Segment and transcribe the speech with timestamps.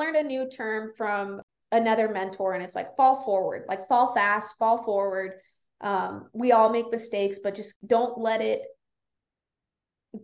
[0.00, 1.40] learned a new term from
[1.70, 5.34] another mentor, and it's like fall forward, like fall fast, fall forward.
[5.80, 8.66] Um, we all make mistakes, but just don't let it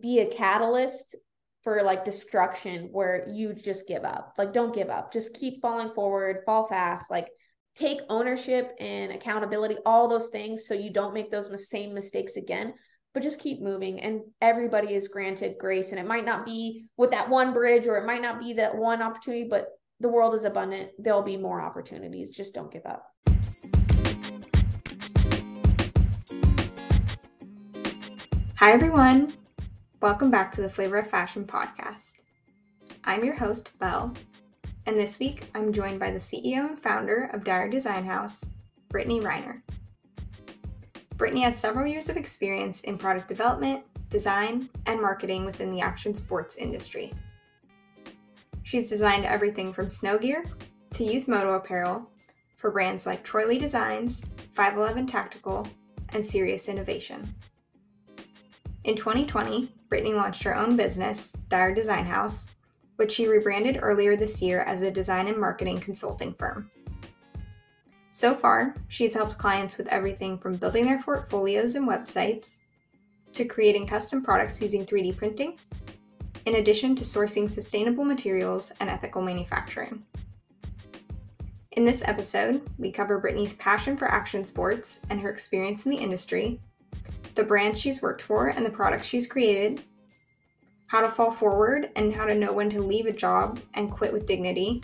[0.01, 1.15] be a catalyst
[1.63, 4.33] for like destruction where you just give up.
[4.37, 5.11] Like, don't give up.
[5.11, 7.09] Just keep falling forward, fall fast.
[7.09, 7.29] Like,
[7.75, 12.73] take ownership and accountability, all those things, so you don't make those same mistakes again.
[13.17, 15.89] But just keep moving, and everybody is granted grace.
[15.89, 18.77] And it might not be with that one bridge, or it might not be that
[18.77, 20.91] one opportunity, but the world is abundant.
[20.99, 22.29] There'll be more opportunities.
[22.29, 23.11] Just don't give up.
[28.57, 29.33] Hi, everyone.
[29.99, 32.17] Welcome back to the Flavor of Fashion podcast.
[33.03, 34.13] I'm your host, Belle,
[34.85, 38.47] and this week I'm joined by the CEO and founder of Dire Design Haus,
[38.89, 39.63] Brittany Riner.
[41.17, 46.13] Brittany has several years of experience in product development, design, and marketing within the action
[46.13, 47.11] sports industry.
[48.61, 50.45] She's designed everything from snow gear
[50.93, 52.07] to youth moto apparel
[52.57, 55.67] for brands like Troy Lee Designs, 511 Tactical,
[56.09, 57.33] and Seirus Innovation.
[58.83, 62.47] In 2020, Brittany launched her own business, Dire Design Haus,
[62.97, 66.69] which she rebranded earlier this year as a design and marketing consulting firm.
[68.17, 72.61] So far, she's helped clients with everything from building their portfolios and websites
[73.33, 75.59] to creating custom products using 3D printing,
[76.47, 80.03] in addition to sourcing sustainable materials and ethical manufacturing.
[81.73, 85.99] In this episode, we cover Brittany's passion for action sports and her experience in the
[85.99, 86.59] industry,
[87.35, 89.83] the brands she's worked for and the products she's created,
[90.87, 94.11] how to fall forward and how to know when to leave a job and quit
[94.11, 94.81] with dignity,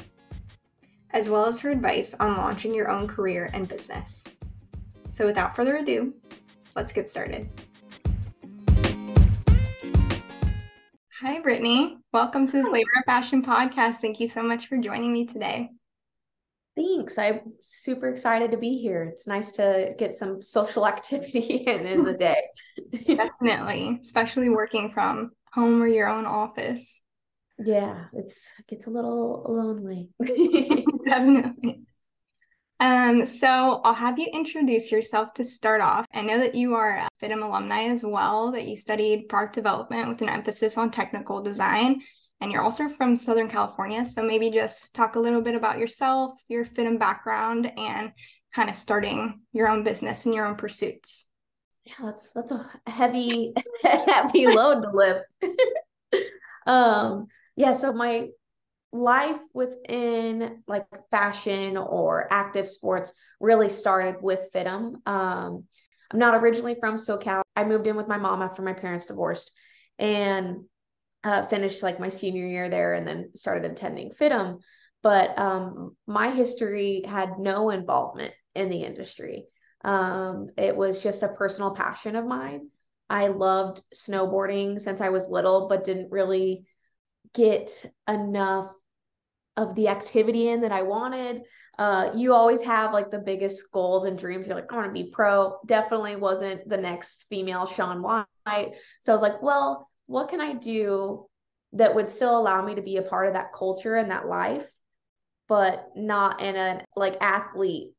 [1.13, 4.25] as well as her advice on launching your own career and business.
[5.11, 6.13] So, without further ado,
[6.75, 7.47] let's get started.
[11.21, 11.99] Hi, Brittany.
[12.11, 13.97] Welcome to the Flavor of Fashion podcast.
[13.97, 15.69] Thank you so much for joining me today.
[16.75, 17.19] Thanks.
[17.19, 19.03] I'm super excited to be here.
[19.03, 22.41] It's nice to get some social activity in in the day.
[23.07, 27.02] Definitely, especially working from home or your own office.
[27.59, 30.09] Yeah, it's it gets a little lonely.
[31.05, 31.81] Definitely.
[32.79, 36.05] Um, so I'll have you introduce yourself to start off.
[36.13, 40.09] I know that you are a FIDM alumni as well, that you studied product development
[40.09, 42.01] with an emphasis on technical design
[42.43, 44.03] and you're also from Southern California.
[44.03, 48.11] So maybe just talk a little bit about yourself, your FIDM background, and
[48.53, 51.29] kind of starting your own business and your own pursuits.
[51.85, 53.53] Yeah, that's that's a heavy
[53.83, 55.25] heavy load to lift.
[56.67, 58.29] um, yeah, so my
[58.91, 64.95] life within like fashion or active sports really started with FIDM.
[65.07, 65.63] Um,
[66.11, 67.41] I'm not originally from SoCal.
[67.55, 69.51] I moved in with my mom after my parents divorced.
[69.97, 70.65] And
[71.23, 74.59] uh, finished like my senior year there and then started attending FIDM.
[75.01, 79.45] But um, my history had no involvement in the industry.
[79.83, 82.69] Um, it was just a personal passion of mine.
[83.09, 86.65] I loved snowboarding since I was little, but didn't really
[87.33, 88.73] get enough
[89.57, 91.43] of the activity in that I wanted.
[91.77, 94.47] Uh, you always have like the biggest goals and dreams.
[94.47, 95.57] You're like, I want to be pro.
[95.65, 98.25] Definitely wasn't the next female Shaun White.
[98.99, 101.27] So I was like, well, what can I do
[101.73, 104.69] that would still allow me to be a part of that culture and that life,
[105.47, 107.93] but not in a like athlete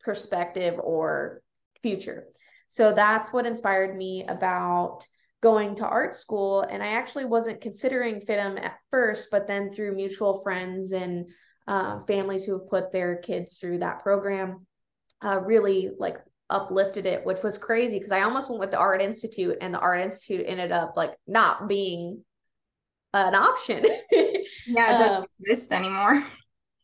[0.00, 1.42] perspective or
[1.82, 2.26] future.
[2.66, 5.06] So that's what inspired me about
[5.42, 6.62] going to art school.
[6.62, 11.26] And I actually wasn't considering FIDM at first, but then through mutual friends and
[11.66, 14.66] uh, families who have put their kids through that program,
[15.22, 16.18] uh, really like
[16.50, 19.78] uplifted it, which was crazy because I almost went with the Art Institute and the
[19.78, 22.24] Art Institute ended up like not being
[23.14, 23.84] an option.
[24.66, 26.24] yeah, it doesn't um, exist anymore.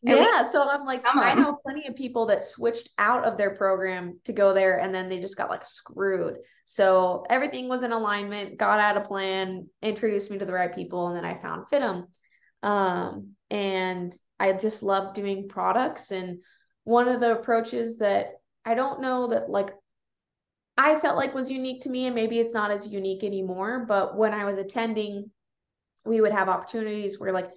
[0.03, 4.19] Yeah, so I'm like, I know plenty of people that switched out of their program
[4.25, 6.35] to go there and then they just got like screwed.
[6.65, 11.07] So everything was in alignment, got out a plan, introduced me to the right people,
[11.07, 12.05] and then I found FIDM.
[12.61, 16.11] Um, and I just love doing products.
[16.11, 16.43] And
[16.83, 18.33] one of the approaches that
[18.65, 19.71] I don't know that like
[20.77, 24.15] I felt like was unique to me and maybe it's not as unique anymore, but
[24.15, 25.31] when I was attending
[26.05, 27.49] we would have opportunities where like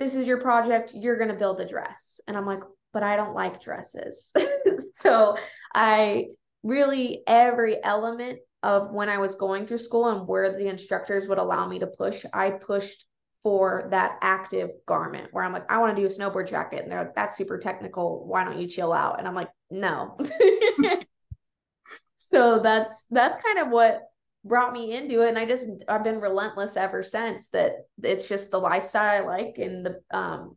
[0.00, 2.20] this is your project, you're going to build a dress.
[2.26, 2.62] And I'm like,
[2.92, 4.32] but I don't like dresses.
[5.00, 5.36] so
[5.74, 6.28] I
[6.62, 11.38] really every element of when I was going through school and where the instructors would
[11.38, 13.06] allow me to push, I pushed
[13.42, 16.82] for that active garment where I'm like, I want to do a snowboard jacket.
[16.82, 18.26] And they're like, that's super technical.
[18.26, 19.18] Why don't you chill out?
[19.18, 20.18] And I'm like, no.
[22.16, 24.02] so that's that's kind of what
[24.44, 25.28] brought me into it.
[25.28, 29.58] And I just I've been relentless ever since that it's just the lifestyle I like
[29.58, 30.56] and the um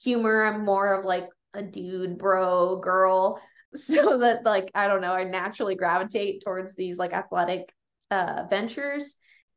[0.00, 0.44] humor.
[0.44, 3.40] I'm more of like a dude bro girl.
[3.72, 7.72] So that like I don't know I naturally gravitate towards these like athletic
[8.10, 9.14] uh ventures.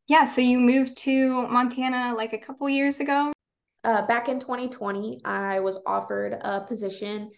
[0.07, 3.33] Yeah so you moved to Montana like a couple years ago?
[3.83, 7.31] Uh back in 2020 I was offered a position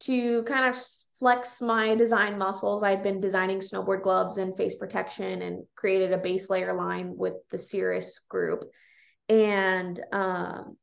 [0.00, 0.76] to kind of
[1.18, 2.82] flex my design muscles.
[2.82, 7.34] I'd been designing snowboard gloves and face protection and created a base layer line with
[7.50, 8.64] the Seirus group.
[9.28, 10.76] And um,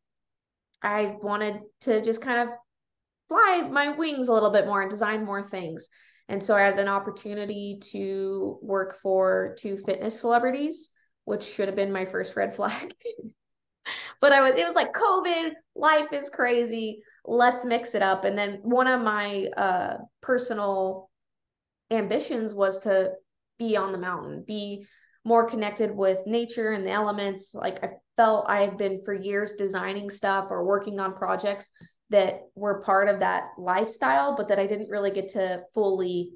[0.81, 2.55] I wanted to just kind of
[3.29, 5.87] fly my wings a little bit more and design more things.
[6.29, 10.89] And so I had an opportunity to work for two fitness celebrities,
[11.25, 12.93] which should have been my first red flag.
[14.21, 18.25] but I was, it was like COVID, life is crazy let's mix it up.
[18.25, 21.09] And then one of my uh, personal
[21.91, 23.11] ambitions was to
[23.59, 24.85] be on the mountain, be
[25.25, 27.53] more connected with nature and the elements.
[27.53, 31.71] Like I felt I had been for years designing stuff or working on projects
[32.09, 36.31] that were part of that lifestyle, but that I didn't really get to fully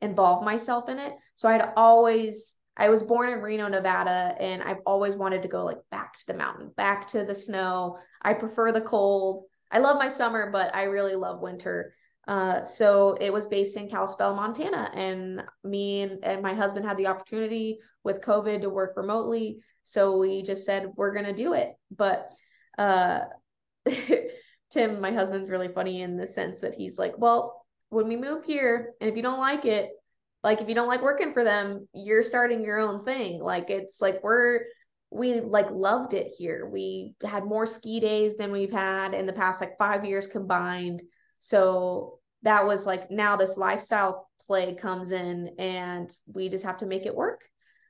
[0.00, 1.12] involve myself in it.
[1.34, 5.64] So I'd always I was born in Reno, Nevada, and I've always wanted to go
[5.64, 7.98] like back to the mountain, back to the snow.
[8.22, 9.44] I prefer the cold.
[9.70, 11.94] I love my summer, but I really love winter.
[12.26, 16.96] Uh, so it was based in Kalispell, Montana, and me and, and my husband had
[16.96, 19.58] the opportunity with COVID to work remotely.
[19.82, 21.72] So we just said we're gonna do it.
[21.96, 22.30] But
[22.78, 23.20] uh,
[24.70, 28.44] Tim, my husband's really funny in the sense that he's like, well, when we move
[28.44, 29.90] here, and if you don't like it,
[30.42, 33.40] like if you don't like working for them, you're starting your own thing.
[33.40, 34.60] Like it's like we're
[35.10, 36.68] we like loved it here.
[36.68, 41.02] We had more ski days than we've had in the past like 5 years combined.
[41.38, 46.86] So that was like now this lifestyle play comes in and we just have to
[46.86, 47.42] make it work.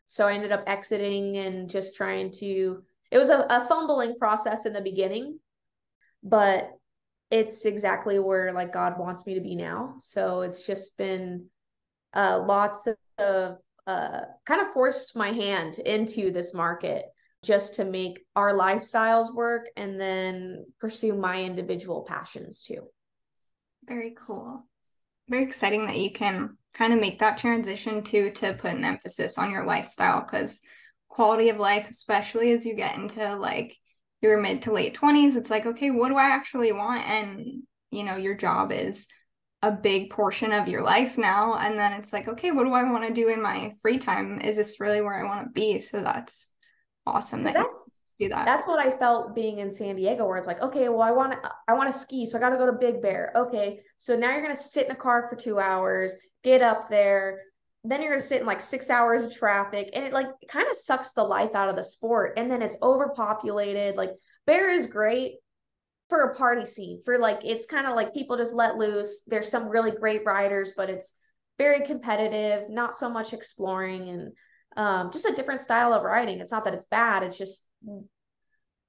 [0.07, 4.67] So I ended up exiting and just trying to it was a, a fumbling process
[4.67, 5.39] in the beginning,
[6.23, 6.71] but
[7.31, 9.95] it's exactly where like God wants me to be now.
[9.99, 11.47] So it's just been
[12.15, 12.89] uh, lots
[13.19, 17.05] of uh, kind of forced my hand into this market
[17.43, 22.83] just to make our lifestyles work and then pursue my individual passions too.
[23.87, 24.67] Very cool.
[25.29, 29.39] Very exciting that you can kind of make that transition too to put an emphasis
[29.39, 30.63] on your lifestyle because
[31.09, 33.77] quality of life, especially as you get into like
[34.23, 37.09] your mid to late 20s, it's like, okay, what do I actually want?
[37.09, 39.09] And, you know, your job is
[39.63, 42.83] a big portion of your life now and then it's like okay what do i
[42.83, 44.41] want to do in my free time?
[44.41, 45.79] Is this really where i want to be?
[45.79, 46.53] So that's
[47.07, 48.45] awesome that that's, you do that.
[48.45, 51.33] that's what i felt being in san diego where it's like okay well i want
[51.33, 53.33] to i want to ski so i got to go to big bear.
[53.35, 56.15] Okay so now you're going to sit in a car for two hours
[56.45, 57.41] get up there
[57.85, 60.69] then you're going to sit in like six hours of traffic and it like kind
[60.69, 64.11] of sucks the life out of the sport and then it's overpopulated like
[64.47, 65.37] bear is great
[66.11, 69.23] for a party scene for like it's kind of like people just let loose.
[69.27, 71.15] There's some really great riders but it's
[71.57, 74.33] very competitive not so much exploring and
[74.77, 77.67] um, just a different style of riding it's not that it's bad it's just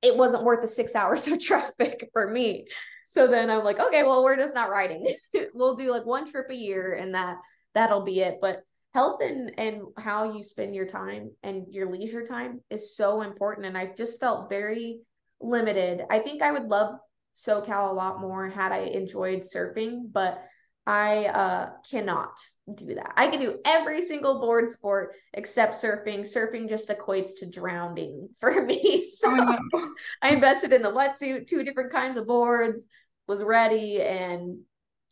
[0.02, 2.68] it wasn't worth the six hours of traffic for me.
[3.04, 5.16] So then i'm like okay well we're just not riding
[5.54, 7.38] we'll do like one trip a year and that
[7.74, 8.40] that'll be it.
[8.42, 8.64] But
[8.94, 13.66] health and and how you spend your time and your leisure time is so important
[13.66, 15.02] and i just felt very
[15.40, 16.02] limited.
[16.10, 16.96] I think i would love
[17.34, 20.44] SoCal a lot more had I enjoyed surfing, but
[20.86, 22.38] I uh, cannot
[22.76, 23.14] do that.
[23.16, 26.22] I can do every single board sport except surfing.
[26.22, 29.06] Surfing just equates to drowning for me.
[29.22, 32.88] So oh, I invested in the wetsuit, two different kinds of boards,
[33.28, 34.60] was ready, and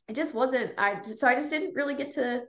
[0.07, 0.73] it just wasn't.
[0.77, 2.43] I just, so I just didn't really get to.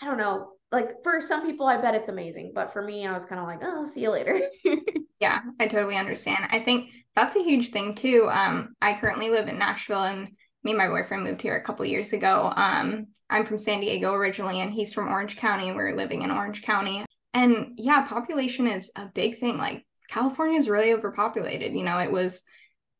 [0.00, 0.52] I don't know.
[0.70, 3.46] Like for some people, I bet it's amazing, but for me, I was kind of
[3.46, 4.40] like, oh, see you later.
[5.22, 6.48] yeah, I totally understand.
[6.50, 8.28] I think that's a huge thing too.
[8.28, 10.28] Um, I currently live in Nashville, and
[10.64, 12.52] me and my boyfriend moved here a couple years ago.
[12.56, 16.32] Um, I'm from San Diego originally, and he's from Orange County, and we're living in
[16.32, 17.04] Orange County.
[17.34, 19.58] And yeah, population is a big thing.
[19.58, 21.72] Like California is really overpopulated.
[21.72, 22.42] You know, it was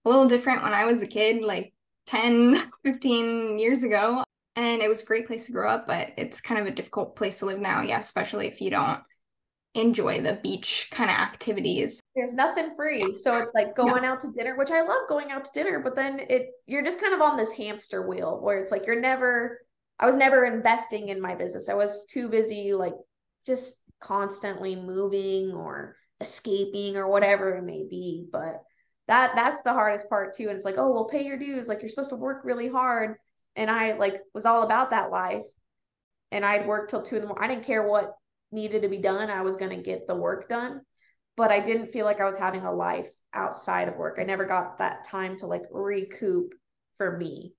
[0.04, 1.74] a little different when I was a kid, like
[2.06, 4.22] 10, 15 years ago.
[4.54, 7.16] And it was a great place to grow up, but it's kind of a difficult
[7.16, 7.82] place to live now.
[7.82, 9.00] Yeah, especially if you don't
[9.74, 12.02] enjoy the beach kind of activities.
[12.14, 13.14] There's nothing free.
[13.14, 15.96] So it's like going out to dinner, which I love going out to dinner, but
[15.96, 19.60] then it you're just kind of on this hamster wheel where it's like you're never
[19.98, 21.68] I was never investing in my business.
[21.68, 22.94] I was too busy like
[23.46, 28.62] just constantly moving or escaping or whatever it may be, but
[29.08, 31.80] that that's the hardest part too and it's like, "Oh, well pay your dues, like
[31.80, 33.16] you're supposed to work really hard."
[33.56, 35.44] And I like was all about that life.
[36.30, 37.44] And I'd work till 2 in the morning.
[37.44, 38.14] I didn't care what
[38.52, 40.82] needed to be done, I was going to get the work done.
[41.36, 44.18] But I didn't feel like I was having a life outside of work.
[44.20, 46.54] I never got that time to like recoup
[46.96, 47.54] for me.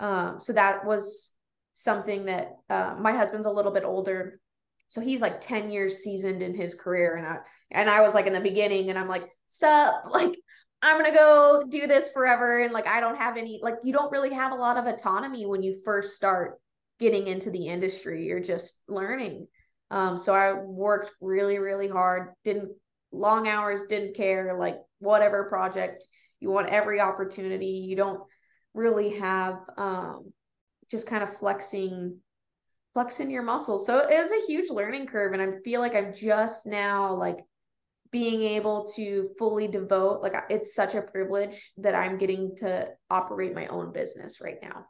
[0.00, 1.32] Um, so that was
[1.74, 4.40] something that uh, my husband's a little bit older.
[4.86, 7.16] So he's like 10 years seasoned in his career.
[7.16, 7.38] And I,
[7.70, 10.36] and I was like in the beginning and I'm like, sup, like,
[10.80, 12.60] I'm going to go do this forever.
[12.60, 15.44] And like, I don't have any, like, you don't really have a lot of autonomy
[15.44, 16.60] when you first start
[16.98, 18.26] getting into the industry.
[18.26, 19.48] You're just learning.
[19.90, 22.70] Um, so I worked really, really hard, didn't
[23.12, 26.04] long hours, didn't care, like whatever project
[26.40, 27.84] you want every opportunity.
[27.88, 28.20] You don't
[28.74, 30.32] really have um
[30.90, 32.18] just kind of flexing
[32.94, 33.86] flexing your muscles.
[33.86, 37.38] So it was a huge learning curve and I feel like I'm just now like
[38.10, 43.54] being able to fully devote like it's such a privilege that I'm getting to operate
[43.54, 44.86] my own business right now.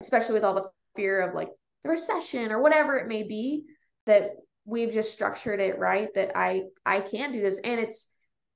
[0.00, 1.48] Especially with all the fear of like
[1.84, 3.64] the recession or whatever it may be
[4.06, 4.32] that
[4.64, 7.58] we've just structured it right that I I can do this.
[7.62, 8.12] And it's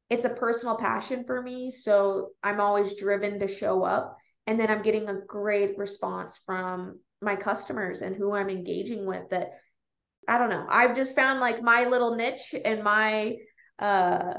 [0.09, 1.71] it's a personal passion for me.
[1.71, 4.17] So I'm always driven to show up.
[4.47, 9.31] And then I'm getting a great response from my customers and who I'm engaging with
[9.31, 9.51] that
[10.29, 10.67] I don't know.
[10.69, 13.37] I've just found like my little niche and my
[13.79, 14.35] uh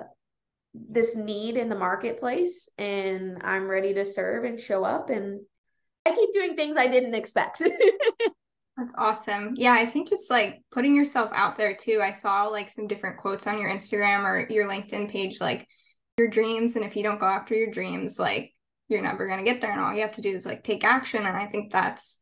[0.73, 2.69] this need in the marketplace.
[2.77, 5.09] And I'm ready to serve and show up.
[5.09, 5.41] And
[6.05, 7.61] I keep doing things I didn't expect
[8.77, 9.53] That's awesome.
[9.55, 11.99] Yeah, I think just like putting yourself out there too.
[12.03, 15.67] I saw like some different quotes on your Instagram or your LinkedIn page, like
[16.17, 16.75] your dreams.
[16.75, 18.53] And if you don't go after your dreams, like
[18.87, 19.71] you're never going to get there.
[19.71, 21.25] And all you have to do is like take action.
[21.25, 22.19] And I think that's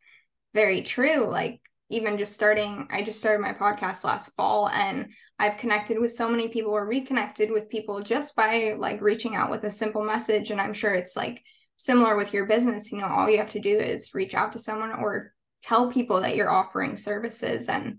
[0.54, 1.30] very true.
[1.30, 5.08] Like, even just starting, I just started my podcast last fall and
[5.38, 9.52] I've connected with so many people or reconnected with people just by like reaching out
[9.52, 10.50] with a simple message.
[10.50, 11.44] And I'm sure it's like
[11.76, 12.92] similar with your business.
[12.92, 15.35] You know, all you have to do is reach out to someone or
[15.66, 17.98] tell people that you're offering services and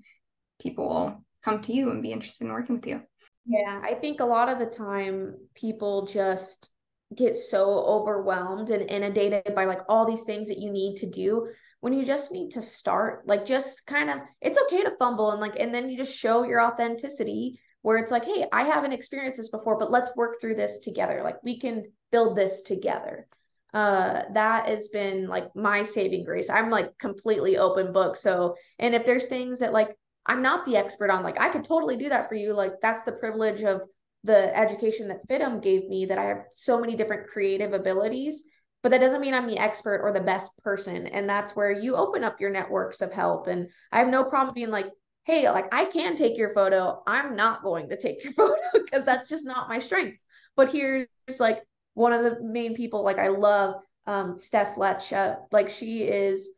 [0.61, 3.03] people will come to you and be interested in working with you.
[3.45, 6.71] Yeah, I think a lot of the time people just
[7.15, 11.49] get so overwhelmed and inundated by like all these things that you need to do
[11.81, 15.41] when you just need to start like just kind of it's okay to fumble and
[15.41, 19.37] like and then you just show your authenticity where it's like hey i haven't experienced
[19.37, 23.29] this before but let's work through this together like we can build this together
[23.77, 28.95] uh that has been like my saving grace i'm like completely open book so and
[28.95, 29.95] if there's things that like
[30.27, 33.03] i'm not the expert on like i could totally do that for you like that's
[33.03, 33.83] the privilege of
[34.27, 38.49] the education that FIDM gave me that I have so many different creative abilities,
[38.83, 41.07] but that doesn't mean I'm the expert or the best person.
[41.07, 43.47] And that's where you open up your networks of help.
[43.47, 44.89] And I have no problem being like,
[45.25, 47.03] hey, like I can take your photo.
[47.07, 50.27] I'm not going to take your photo because that's just not my strengths.
[50.57, 51.07] But here's
[51.39, 51.63] like
[51.97, 53.77] one of the main people like I love
[54.07, 55.13] um Steph Fletch.
[55.51, 56.53] Like she is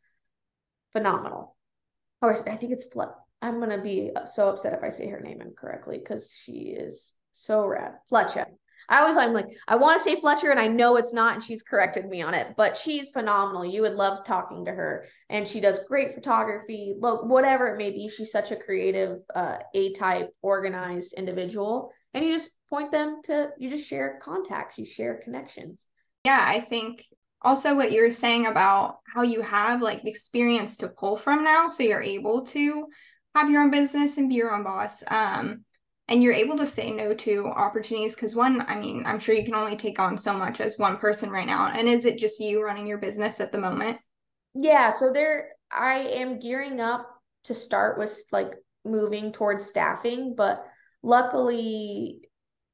[0.93, 1.57] phenomenal.
[2.21, 3.11] Or I think it's Fletch.
[3.41, 7.65] I'm gonna be so upset if I say her name incorrectly because she is so
[7.65, 7.93] rad.
[8.09, 8.47] Fletcher.
[8.91, 11.45] I always I'm like, I want to say Fletcher and I know it's not, and
[11.45, 13.65] she's corrected me on it, but she's phenomenal.
[13.65, 15.07] You would love talking to her.
[15.29, 18.09] And she does great photography, look, whatever it may be.
[18.09, 21.93] She's such a creative, uh, A-type, organized individual.
[22.15, 25.87] And you just point them to you just share contacts, you share connections.
[26.25, 27.03] Yeah, I think
[27.43, 31.67] also what you were saying about how you have like experience to pull from now.
[31.67, 32.87] So you're able to
[33.35, 35.05] have your own business and be your own boss.
[35.09, 35.65] Um,
[36.09, 39.45] and you're able to say no to opportunities because one i mean i'm sure you
[39.45, 42.41] can only take on so much as one person right now and is it just
[42.41, 43.99] you running your business at the moment
[44.55, 47.09] yeah so there i am gearing up
[47.45, 50.65] to start with like moving towards staffing but
[51.03, 52.23] luckily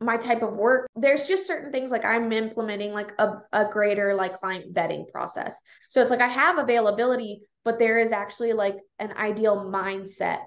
[0.04, 4.14] my type of work there's just certain things like i'm implementing like a, a greater
[4.14, 8.76] like client vetting process so it's like i have availability but there is actually like
[8.98, 10.40] an ideal mindset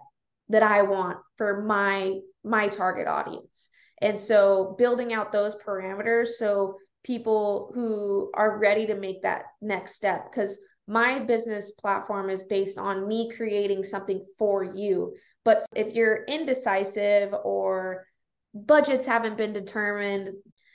[0.49, 2.13] that i want for my
[2.47, 3.69] my target audience.
[4.01, 9.95] And so building out those parameters so people who are ready to make that next
[9.95, 15.15] step because my business platform is based on me creating something for you.
[15.43, 18.05] But if you're indecisive or
[18.65, 20.31] budgets haven't been determined,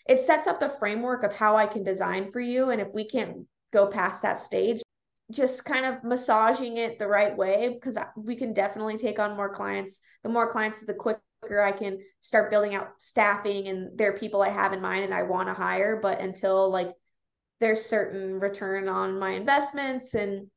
[0.08, 2.70] it sets up the framework of how I can design for you.
[2.70, 4.82] And if we can't go past that stage,
[5.30, 9.54] just kind of massaging it the right way because we can definitely take on more
[9.54, 10.00] clients.
[10.22, 11.22] The more clients, the quicker
[11.60, 15.14] I can start building out staffing and there are people I have in mind and
[15.14, 15.98] I want to hire.
[16.00, 16.90] But until like
[17.60, 20.48] there's certain return on my investments and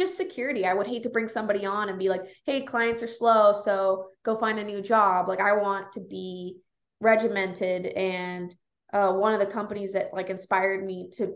[0.00, 3.08] just security, I would hate to bring somebody on and be like, hey, clients are
[3.08, 5.28] slow, so go find a new job.
[5.28, 6.56] Like I want to be
[7.00, 8.54] regimented and
[8.92, 11.34] uh, one of the companies that like inspired me to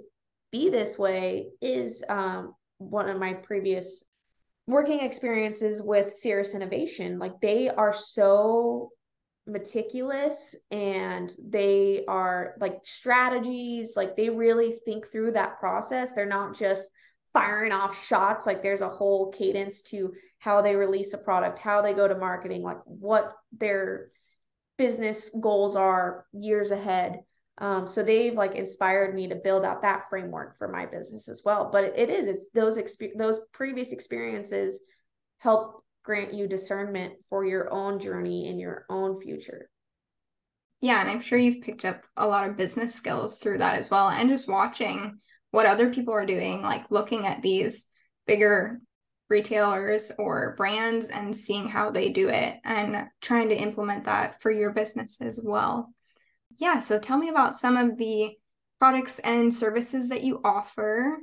[0.50, 4.04] be this way is um, one of my previous
[4.66, 8.90] working experiences with Seirus Innovation, like they are so
[9.46, 16.14] meticulous and they are like strategies, like they really think through that process.
[16.14, 16.88] They're not just
[17.34, 21.82] firing off shots, like there's a whole cadence to how they release a product, how
[21.82, 24.08] they go to marketing, like what their
[24.78, 27.20] business goals are years ahead.
[27.58, 31.42] Um, so they've like inspired me to build out that framework for my business as
[31.44, 31.68] well.
[31.70, 34.80] But it, it is, it's those exp- those previous experiences
[35.38, 39.68] help grant you discernment for your own journey and your own future.
[40.80, 43.90] Yeah, and I'm sure you've picked up a lot of business skills through that as
[43.90, 44.10] well.
[44.10, 45.18] And just watching
[45.54, 47.88] what other people are doing, like looking at these
[48.26, 48.80] bigger
[49.30, 54.50] retailers or brands and seeing how they do it and trying to implement that for
[54.50, 55.94] your business as well.
[56.58, 58.32] Yeah, so tell me about some of the
[58.80, 61.18] products and services that you offer.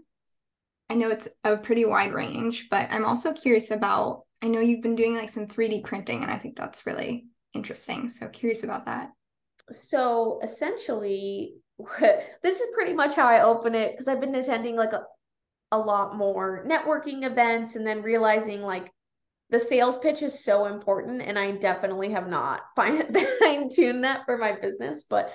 [0.89, 4.81] I know it's a pretty wide range, but I'm also curious about I know you've
[4.81, 8.07] been doing like some 3D printing and I think that's really interesting.
[8.07, 9.09] So curious about that.
[9.69, 11.61] So essentially
[12.43, 15.05] this is pretty much how I open it because I've been attending like a,
[15.71, 18.91] a lot more networking events and then realizing like
[19.50, 24.38] the sales pitch is so important and i definitely have not fine tuned that for
[24.38, 25.33] my business but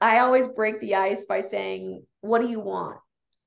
[0.00, 2.98] i always break the ice by saying what do you want?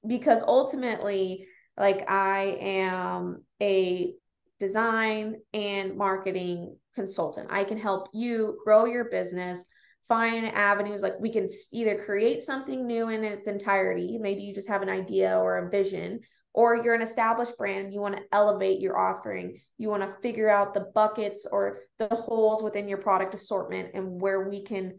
[0.05, 1.47] Because ultimately
[1.77, 4.13] like i am a
[4.59, 7.47] design and marketing consultant.
[7.51, 9.65] I can help you grow your business
[10.07, 14.67] find avenues like we can either create something new in its entirety maybe you just
[14.67, 16.19] have an idea or a vision
[16.53, 20.49] or you're an established brand you want to elevate your offering you want to figure
[20.49, 24.93] out the buckets or the holes within your product assortment and where we can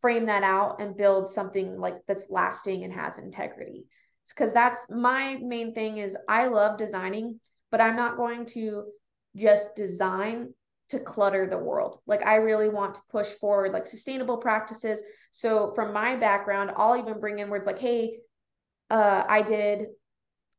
[0.00, 3.86] frame that out and build something like that's lasting and has integrity.
[4.28, 8.84] Because that's my main thing is i love designing but i'm not going to
[9.34, 10.52] just design
[10.88, 15.02] to clutter the world like i really want to push forward like sustainable practices
[15.32, 18.18] so from my background i'll even bring in words like hey
[18.90, 19.86] uh, i did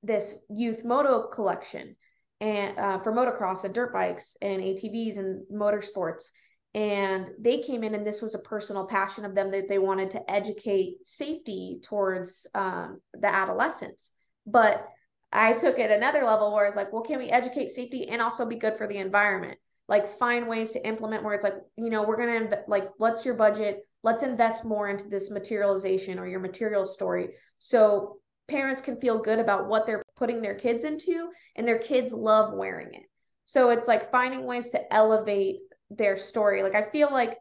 [0.03, 1.95] this youth moto collection
[2.41, 6.29] and uh, for motocross and dirt bikes and ATVs and motorsports.
[6.73, 10.11] And they came in, and this was a personal passion of them that they wanted
[10.11, 14.11] to educate safety towards um, the adolescents.
[14.45, 14.87] But
[15.31, 18.45] I took it another level where it's like, well, can we educate safety and also
[18.45, 19.57] be good for the environment?
[19.89, 23.25] Like, find ways to implement where it's like, you know, we're going to, like, what's
[23.25, 23.85] your budget?
[24.03, 27.31] Let's invest more into this materialization or your material story.
[27.57, 32.11] So parents can feel good about what they're putting their kids into and their kids
[32.11, 33.03] love wearing it.
[33.43, 35.57] So it's like finding ways to elevate
[35.89, 36.63] their story.
[36.63, 37.37] Like I feel like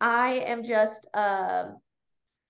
[0.00, 1.64] I am just uh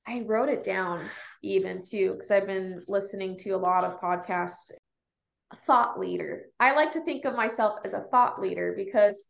[0.06, 1.04] I wrote it down
[1.42, 4.70] even too because I've been listening to a lot of podcasts
[5.54, 6.46] thought leader.
[6.58, 9.26] I like to think of myself as a thought leader because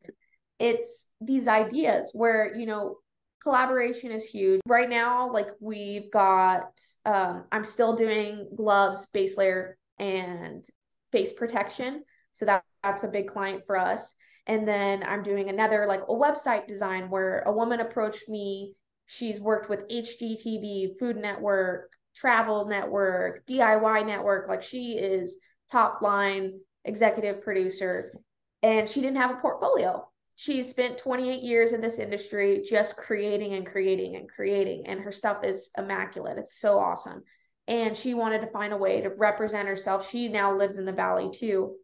[0.59, 2.97] it's these ideas where, you know,
[3.43, 4.61] collaboration is huge.
[4.67, 10.65] Right now, like we've got, um, I'm still doing gloves, base layer, and
[11.13, 12.05] face protection.
[12.35, 14.15] So that, that's a big client for us.
[14.47, 18.75] And then I'm doing another like a website design where a woman approached me.
[19.07, 24.49] She's worked with HGTV, Food Network, Travel Network, DIY Network.
[24.49, 25.39] Like she is
[25.71, 28.19] top line executive producer
[28.63, 30.07] and she didn't have a portfolio.
[30.37, 35.13] She's spent 28 years in this industry just creating and creating and creating and her
[35.13, 36.39] stuff is immaculate.
[36.39, 37.23] It's so awesome.
[37.69, 40.09] And she wanted to find a way to represent herself.
[40.09, 41.77] She now lives in the valley too.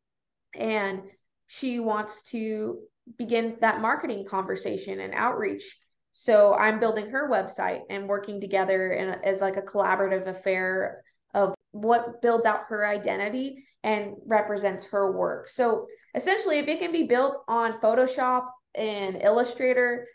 [0.55, 1.03] And
[1.47, 2.79] she wants to
[3.19, 5.79] begin that marketing conversation and outreach.
[6.13, 11.55] So i'm building her website and working together in as like a collaborative affair of
[11.73, 15.49] what builds out her identity and represents her work.
[15.49, 20.09] So essentially if it can be built on photoshop and illustrator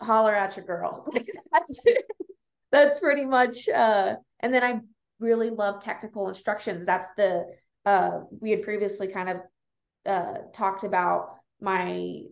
[0.00, 1.06] holler at your girl.
[1.52, 1.80] That's
[2.72, 4.80] that's pretty much uh and then i
[5.20, 6.86] really love technical instructions.
[6.86, 7.44] That's the
[7.84, 9.36] uh we had previously kind of
[10.06, 12.22] uh talked about my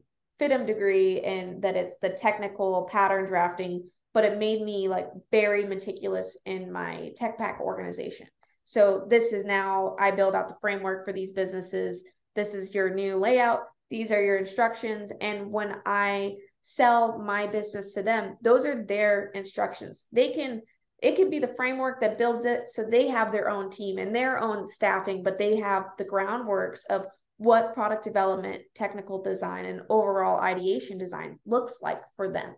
[0.41, 5.65] FIDM degree and that it's the technical pattern drafting but it made me like very
[5.67, 8.27] meticulous in my tech pack organization
[8.65, 12.05] so this is now i build out the framework for these businesses.
[12.37, 13.61] This is your new layout.
[13.89, 15.13] These are your instructions.
[15.21, 20.09] And when i sell my business to them those are their instructions.
[20.13, 20.63] They can
[21.03, 22.69] it could be the framework that builds it.
[22.69, 26.81] So they have their own team and their own staffing but they have the groundworks
[26.91, 27.07] of
[27.39, 32.55] what product development technical design and overall ideation design looks like for them.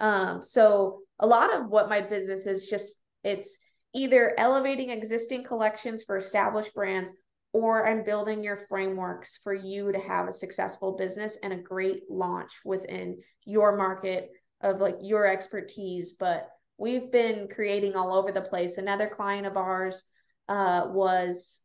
[0.00, 3.56] Um, so a lot of what my business is just it's
[3.94, 7.12] either elevating existing collections for established brands
[7.52, 12.02] or I'm building your frameworks for you to have a successful business and a great
[12.10, 14.30] launch within your market
[14.60, 16.14] of like your expertise.
[16.18, 18.76] But we've been creating all over the place.
[18.76, 20.02] Another client of ours
[20.48, 21.60] uh, was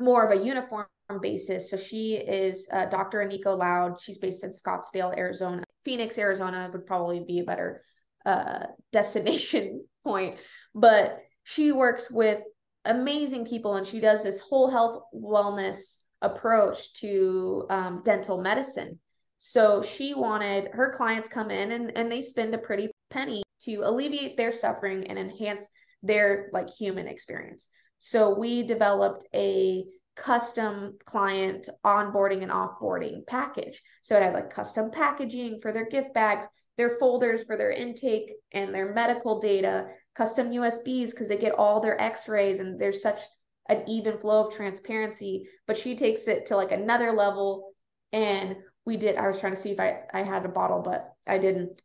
[0.00, 0.86] more of a uniform
[1.20, 1.70] basis.
[1.70, 3.18] So she is uh, Dr.
[3.18, 4.00] Aniko Loud.
[4.00, 5.62] She's based in Scottsdale, Arizona.
[5.84, 7.82] Phoenix, Arizona would probably be a better
[8.26, 10.38] uh, destination point.
[10.74, 12.40] But she works with
[12.84, 18.98] amazing people and she does this whole health wellness approach to um, dental medicine.
[19.38, 23.76] So she wanted her clients come in and, and they spend a pretty penny to
[23.84, 25.70] alleviate their suffering and enhance
[26.02, 27.68] their like human experience.
[27.98, 29.84] So we developed a
[30.16, 33.82] custom client onboarding and offboarding package.
[34.02, 38.32] So it had like custom packaging for their gift bags, their folders for their intake
[38.52, 43.20] and their medical data, custom USBs because they get all their x-rays and there's such
[43.68, 47.72] an even flow of transparency, but she takes it to like another level
[48.12, 51.12] and we did I was trying to see if I I had a bottle but
[51.26, 51.82] I didn't.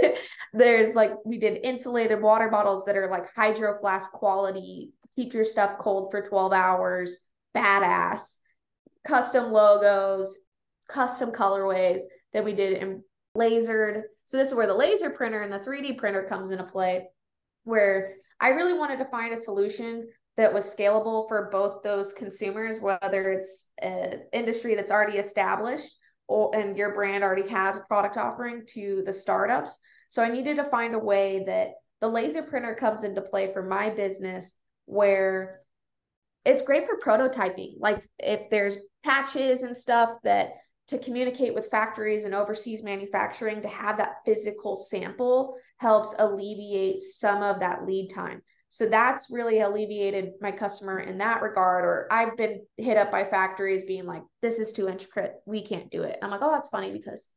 [0.52, 5.44] there's like we did insulated water bottles that are like hydro flask quality, keep your
[5.44, 7.18] stuff cold for 12 hours,
[7.54, 8.36] badass.
[9.04, 10.38] Custom logos,
[10.88, 13.02] custom colorways that we did in
[13.36, 14.02] lasered.
[14.26, 17.08] So this is where the laser printer and the 3D printer comes into play
[17.64, 22.80] where I really wanted to find a solution that was scalable for both those consumers,
[22.80, 25.96] whether it's an industry that's already established
[26.28, 29.78] or and your brand already has a product offering to the startups.
[30.08, 33.62] So I needed to find a way that the laser printer comes into play for
[33.62, 35.60] my business where
[36.44, 37.74] it's great for prototyping.
[37.78, 40.54] Like if there's patches and stuff that
[40.88, 47.42] to communicate with factories and overseas manufacturing to have that physical sample helps alleviate some
[47.42, 48.40] of that lead time.
[48.70, 51.84] So that's really alleviated my customer in that regard.
[51.84, 55.34] Or I've been hit up by factories being like, this is too intricate.
[55.44, 56.18] We can't do it.
[56.22, 57.28] I'm like, oh, that's funny because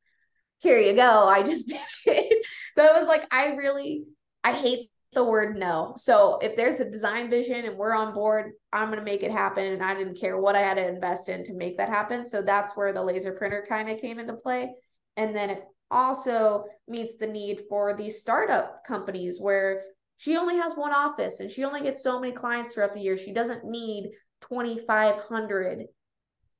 [0.60, 1.01] here you go.
[1.27, 2.45] I just did it.
[2.77, 4.05] That was like, I really,
[4.43, 5.93] I hate the word no.
[5.97, 9.31] So if there's a design vision and we're on board, I'm going to make it
[9.31, 9.65] happen.
[9.65, 12.25] And I didn't care what I had to invest in to make that happen.
[12.25, 14.73] So that's where the laser printer kind of came into play.
[15.17, 19.84] And then it also meets the need for these startup companies where
[20.17, 23.17] she only has one office and she only gets so many clients throughout the year.
[23.17, 25.86] She doesn't need 2,500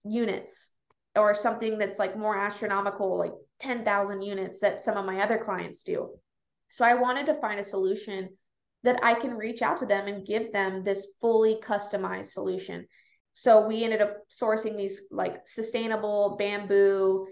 [0.03, 0.71] units
[1.15, 5.83] or something that's like more astronomical, like 10,000 units that some of my other clients
[5.83, 6.09] do.
[6.69, 8.29] So I wanted to find a solution
[8.83, 12.85] that I can reach out to them and give them this fully customized solution.
[13.33, 17.27] So we ended up sourcing these like sustainable bamboo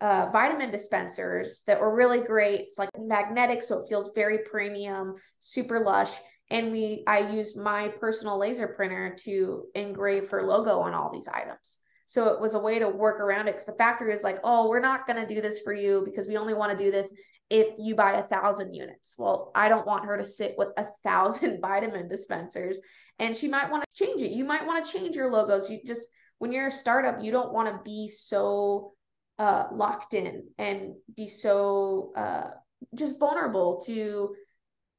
[0.00, 2.60] uh, vitamin dispensers that were really great.
[2.60, 6.12] It's like magnetic, so it feels very premium, super lush.
[6.50, 11.28] And we, I used my personal laser printer to engrave her logo on all these
[11.28, 11.78] items.
[12.06, 14.68] So it was a way to work around it because the factory is like, oh,
[14.68, 17.14] we're not going to do this for you because we only want to do this
[17.48, 19.14] if you buy a thousand units.
[19.16, 22.80] Well, I don't want her to sit with a thousand vitamin dispensers
[23.18, 24.32] and she might want to change it.
[24.32, 25.70] You might want to change your logos.
[25.70, 28.92] You just, when you're a startup, you don't want to be so
[29.38, 32.50] uh, locked in and be so uh,
[32.94, 34.34] just vulnerable to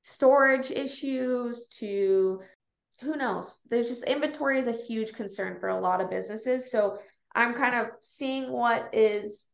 [0.01, 2.41] storage issues, to
[3.01, 3.59] who knows?
[3.69, 6.71] There's just inventory is a huge concern for a lot of businesses.
[6.71, 6.97] So
[7.33, 9.49] I'm kind of seeing what is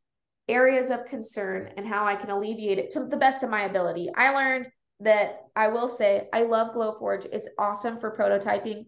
[0.48, 4.10] areas of concern and how I can alleviate it to the best of my ability.
[4.16, 7.28] I learned that I will say I love Glowforge.
[7.32, 8.86] It's awesome for prototyping.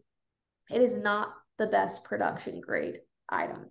[0.69, 3.69] It is not the best production grade item.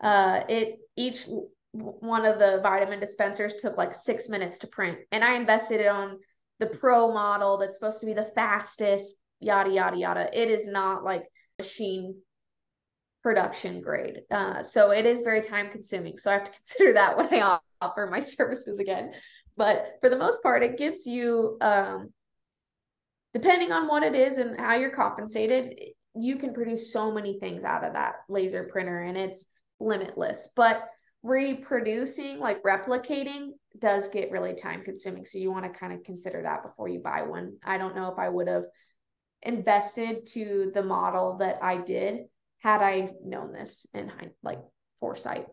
[0.00, 1.26] Uh, it each
[1.72, 5.88] one of the vitamin dispensers took like six minutes to print, and I invested it
[5.88, 6.18] on
[6.60, 9.16] the pro model that's supposed to be the fastest.
[9.40, 10.30] Yada yada yada.
[10.32, 11.24] It is not like
[11.58, 12.14] machine
[13.22, 14.22] production grade.
[14.30, 16.18] Uh, so it is very time consuming.
[16.18, 19.12] So I have to consider that when I offer my services again.
[19.56, 22.12] But for the most part, it gives you, um,
[23.34, 25.78] depending on what it is and how you're compensated,
[26.14, 29.46] you can produce so many things out of that laser printer and it's
[29.80, 30.50] limitless.
[30.54, 30.88] But
[31.22, 35.24] reproducing, like replicating, does get really time consuming.
[35.24, 37.56] So you want to kind of consider that before you buy one.
[37.64, 38.64] I don't know if I would have
[39.42, 42.24] invested to the model that I did
[42.58, 44.60] had I known this in like
[45.00, 45.46] foresight.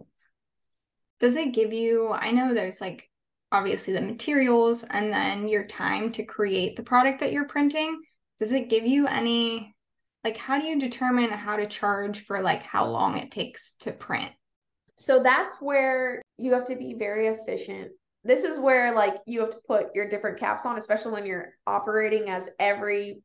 [1.20, 3.10] Does it give you, I know there's like
[3.52, 8.00] obviously the materials and then your time to create the product that you're printing.
[8.38, 9.76] Does it give you any,
[10.24, 13.92] like, how do you determine how to charge for like how long it takes to
[13.92, 14.32] print?
[15.00, 17.92] So that's where you have to be very efficient.
[18.26, 21.54] This is where like you have to put your different caps on, especially when you're
[21.66, 23.22] operating as every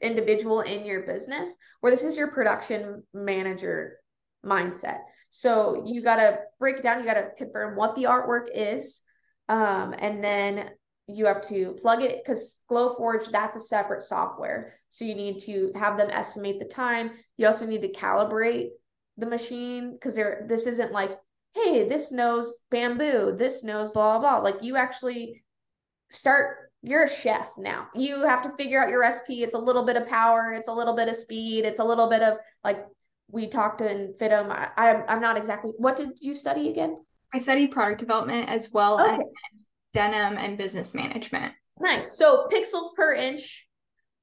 [0.00, 3.96] individual in your business, where this is your production manager
[4.44, 4.98] mindset.
[5.30, 7.00] So you got to break down.
[7.00, 9.00] You got to confirm what the artwork is.
[9.48, 10.70] Um, and then
[11.08, 14.74] you have to plug it because Glowforge, that's a separate software.
[14.90, 17.10] So you need to have them estimate the time.
[17.36, 18.68] You also need to calibrate
[19.16, 21.18] the machine because there this isn't like,
[21.54, 24.50] hey, this knows bamboo, this knows blah blah blah.
[24.50, 25.42] Like you actually
[26.10, 27.88] start you're a chef now.
[27.94, 29.42] You have to figure out your recipe.
[29.42, 32.08] It's a little bit of power, it's a little bit of speed, it's a little
[32.08, 32.84] bit of like
[33.28, 34.50] we talked in FIDM.
[34.50, 36.98] I, I'm I'm not exactly what did you study again?
[37.34, 39.14] I studied product development as well okay.
[39.14, 39.20] as
[39.92, 41.54] denim and business management.
[41.80, 42.16] Nice.
[42.16, 43.66] So pixels per inch.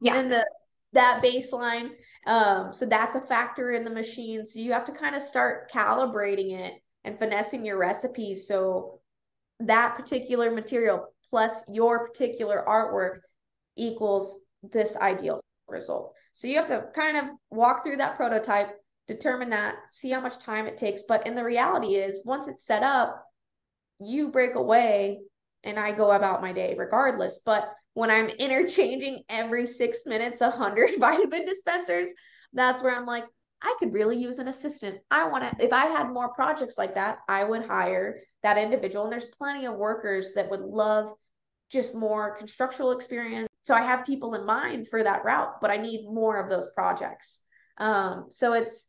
[0.02, 0.20] Yeah.
[0.20, 0.46] In the
[0.94, 1.90] that baseline.
[2.26, 4.46] Um, so that's a factor in the machine.
[4.46, 8.48] So you have to kind of start calibrating it and finessing your recipes.
[8.48, 9.00] So
[9.60, 13.20] that particular material plus your particular artwork
[13.76, 14.40] equals
[14.72, 16.14] this ideal result.
[16.34, 18.76] So you have to kind of walk through that prototype,
[19.08, 21.04] determine that, see how much time it takes.
[21.08, 23.24] But in the reality is once it's set up,
[24.00, 25.22] you break away
[25.64, 27.42] and I go about my day regardless.
[27.46, 32.14] But when I'm interchanging every six minutes a hundred vitamin dispensers,
[32.54, 33.26] that's where I'm like,
[33.62, 35.00] I could really use an assistant.
[35.10, 39.06] I want to, if I had more projects like that, I would hire that individual.
[39.06, 41.14] And there's plenty of workers that would love
[41.72, 43.48] just more constructional experience.
[43.62, 46.72] So I have people in mind for that route, but I need more of those
[46.72, 47.40] projects.
[47.78, 48.88] Um, so it's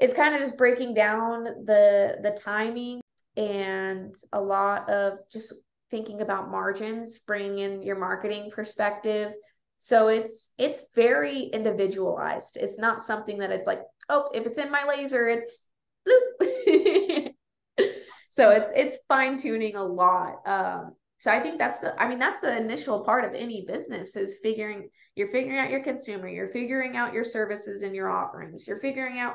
[0.00, 3.00] it's kind of just breaking down the the timing
[3.36, 5.52] and a lot of just
[5.90, 9.32] thinking about margins, bringing in your marketing perspective.
[9.78, 12.56] So it's it's very individualized.
[12.56, 15.68] It's not something that it's like, oh, if it's in my laser, it's
[16.06, 17.32] bloop.
[18.28, 20.46] so it's it's fine tuning a lot.
[20.46, 24.16] Um, so I think that's the I mean that's the initial part of any business
[24.16, 28.66] is figuring you're figuring out your consumer, you're figuring out your services and your offerings,
[28.66, 29.34] you're figuring out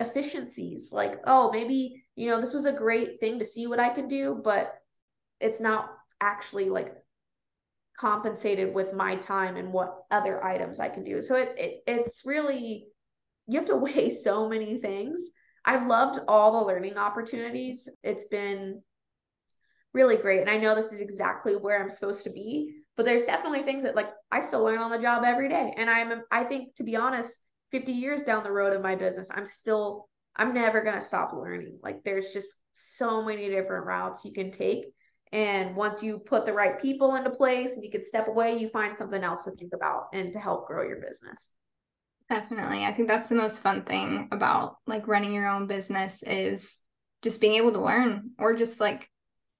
[0.00, 3.88] efficiencies like oh maybe you know this was a great thing to see what I
[3.88, 4.72] could do but
[5.40, 6.94] it's not actually like
[7.98, 11.20] compensated with my time and what other items I can do.
[11.20, 12.86] So it, it it's really
[13.46, 15.30] you have to weigh so many things.
[15.64, 17.88] I've loved all the learning opportunities.
[18.02, 18.82] It's been
[19.92, 20.40] really great.
[20.40, 23.82] And I know this is exactly where I'm supposed to be, but there's definitely things
[23.82, 25.74] that like I still learn on the job every day.
[25.76, 27.40] And I'm I think to be honest,
[27.72, 31.32] 50 years down the road of my business, I'm still I'm never going to stop
[31.32, 31.80] learning.
[31.82, 34.84] Like there's just so many different routes you can take
[35.32, 38.68] and once you put the right people into place and you can step away, you
[38.68, 41.50] find something else to think about and to help grow your business.
[42.30, 42.84] Definitely.
[42.84, 46.80] I think that's the most fun thing about like running your own business is
[47.22, 49.08] just being able to learn or just like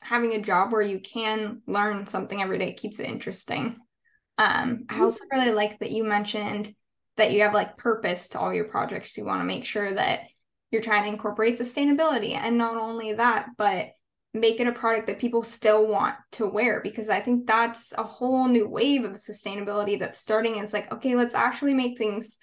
[0.01, 3.77] having a job where you can learn something every day keeps it interesting.
[4.37, 5.03] Um, I mm-hmm.
[5.03, 6.69] also really like that you mentioned
[7.17, 9.17] that you have like purpose to all your projects.
[9.17, 10.21] You want to make sure that
[10.71, 12.35] you're trying to incorporate sustainability.
[12.35, 13.91] And not only that, but
[14.35, 18.03] make it a product that people still want to wear because I think that's a
[18.03, 22.39] whole new wave of sustainability that's starting is like, okay, let's actually make things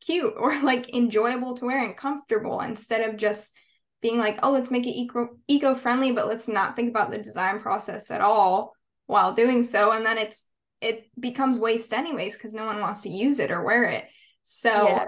[0.00, 3.56] cute or like enjoyable to wear and comfortable instead of just
[4.00, 7.18] being like, oh, let's make it eco eco friendly, but let's not think about the
[7.18, 8.72] design process at all
[9.06, 9.92] while doing so.
[9.92, 10.48] And then it's
[10.80, 14.04] it becomes waste anyways because no one wants to use it or wear it.
[14.44, 15.04] So yeah.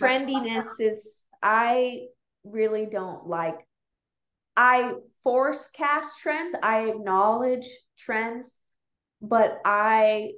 [0.00, 0.86] friendiness awesome.
[0.86, 2.02] is I
[2.44, 3.56] really don't like
[4.56, 6.54] I forecast trends.
[6.62, 8.56] I acknowledge trends,
[9.20, 10.32] but I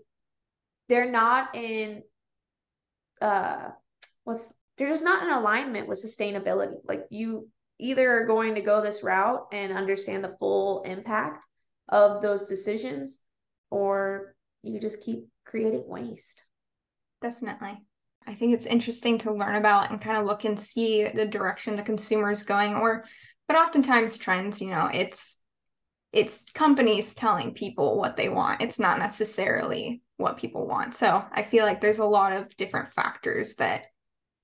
[0.89, 2.03] they're not in
[3.21, 3.69] uh
[4.25, 6.77] what's they're just not in alignment with sustainability.
[6.85, 11.47] Like you either are going to go this route and understand the full impact
[11.89, 13.21] of those decisions
[13.71, 16.43] or you just keep creating waste.
[17.23, 17.79] Definitely.
[18.27, 21.75] I think it's interesting to learn about and kind of look and see the direction
[21.75, 23.05] the consumer is going or
[23.51, 25.41] but oftentimes trends you know it's
[26.13, 28.63] it's companies telling people what they want.
[28.63, 30.95] It's not necessarily what people want.
[30.95, 33.87] So i feel like there's a lot of different factors that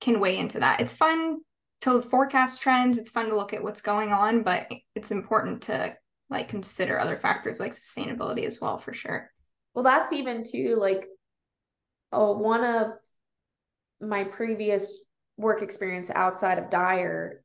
[0.01, 0.81] can weigh into that.
[0.81, 1.37] It's fun
[1.81, 2.97] to forecast trends.
[2.97, 5.95] It's fun to look at what's going on but it's important to
[6.29, 9.31] like consider other factors like sustainability as well for sure.
[9.73, 11.07] Well that's even too like
[12.11, 12.91] oh one of
[14.01, 14.99] my previous
[15.37, 17.41] work experience outside of Dire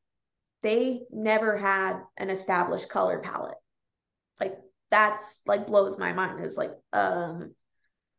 [0.62, 3.56] they never had an established color palette.
[4.40, 4.58] Like
[4.90, 6.44] that's like blows my mind.
[6.44, 7.54] It's like, um,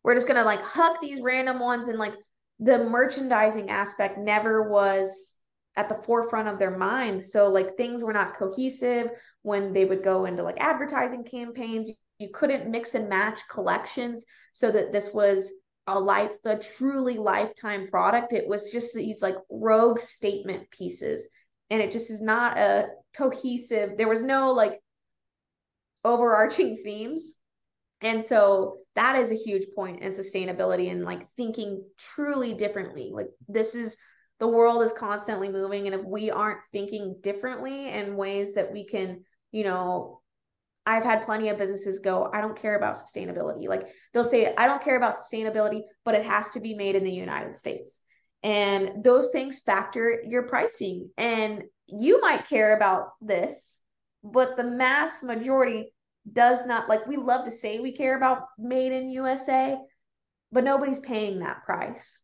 [0.03, 2.13] we're just gonna like huck these random ones and like
[2.59, 5.39] the merchandising aspect never was
[5.75, 7.31] at the forefront of their minds.
[7.31, 9.09] So like things were not cohesive
[9.41, 11.91] when they would go into like advertising campaigns.
[12.19, 15.51] You couldn't mix and match collections so that this was
[15.87, 18.33] a life, a truly lifetime product.
[18.33, 21.27] It was just these like rogue statement pieces
[21.73, 24.79] and it just is not a cohesive there was no like
[26.05, 27.33] overarching themes
[28.01, 33.27] and so that is a huge point in sustainability and like thinking truly differently like
[33.47, 33.97] this is
[34.39, 38.85] the world is constantly moving and if we aren't thinking differently in ways that we
[38.85, 40.19] can you know
[40.85, 43.69] I've had plenty of businesses go, I don't care about sustainability.
[43.69, 47.05] Like they'll say, I don't care about sustainability, but it has to be made in
[47.05, 48.01] the United States.
[48.43, 51.09] And those things factor your pricing.
[51.17, 53.79] And you might care about this,
[54.23, 55.93] but the mass majority
[56.31, 59.77] does not like we love to say we care about made in USA,
[60.51, 62.21] but nobody's paying that price.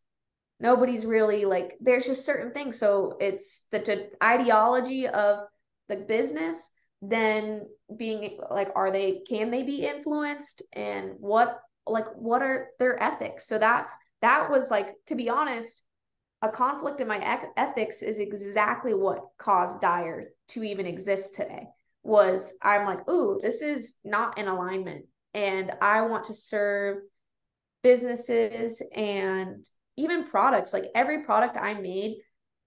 [0.59, 2.77] Nobody's really like there's just certain things.
[2.77, 5.45] So it's the ideology of
[5.87, 6.69] the business
[7.01, 13.01] then being like are they can they be influenced and what like what are their
[13.01, 13.87] ethics so that
[14.21, 15.83] that was like to be honest
[16.41, 17.19] a conflict in my
[17.57, 21.67] ethics is exactly what caused Dire to even exist today
[22.01, 26.99] was i'm like ooh this is not in alignment and i want to serve
[27.83, 32.15] businesses and even products like every product i made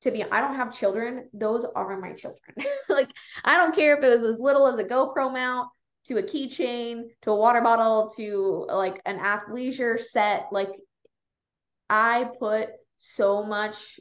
[0.03, 2.55] to be I don't have children, those are my children.
[2.89, 3.11] like
[3.45, 5.69] I don't care if it was as little as a GoPro mount
[6.07, 10.71] to a keychain to a water bottle to like an athleisure set like
[11.89, 12.71] I put
[13.05, 13.99] so much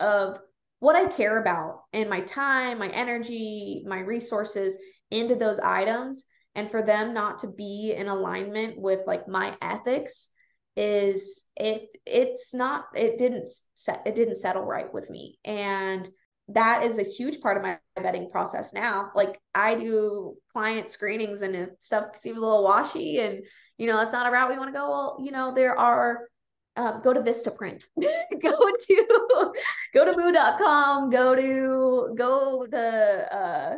[0.00, 0.38] of
[0.80, 4.74] what I care about and my time, my energy, my resources
[5.10, 6.24] into those items.
[6.54, 10.30] And for them not to be in alignment with like my ethics
[10.74, 15.38] is it it's not it didn't set it didn't settle right with me.
[15.44, 16.08] And
[16.48, 19.10] that is a huge part of my vetting process now.
[19.14, 23.44] Like i do client screenings and if stuff seems a little washy and
[23.76, 26.28] you know that's not a route we want to go well you know there are
[26.76, 27.84] uh, go to vistaprint
[28.42, 29.52] go to
[29.94, 33.76] go to moo.com go to go to uh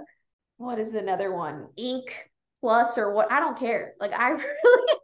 [0.59, 2.31] what is another one ink
[2.61, 4.29] plus or what i don't care like i
[4.65, 4.99] really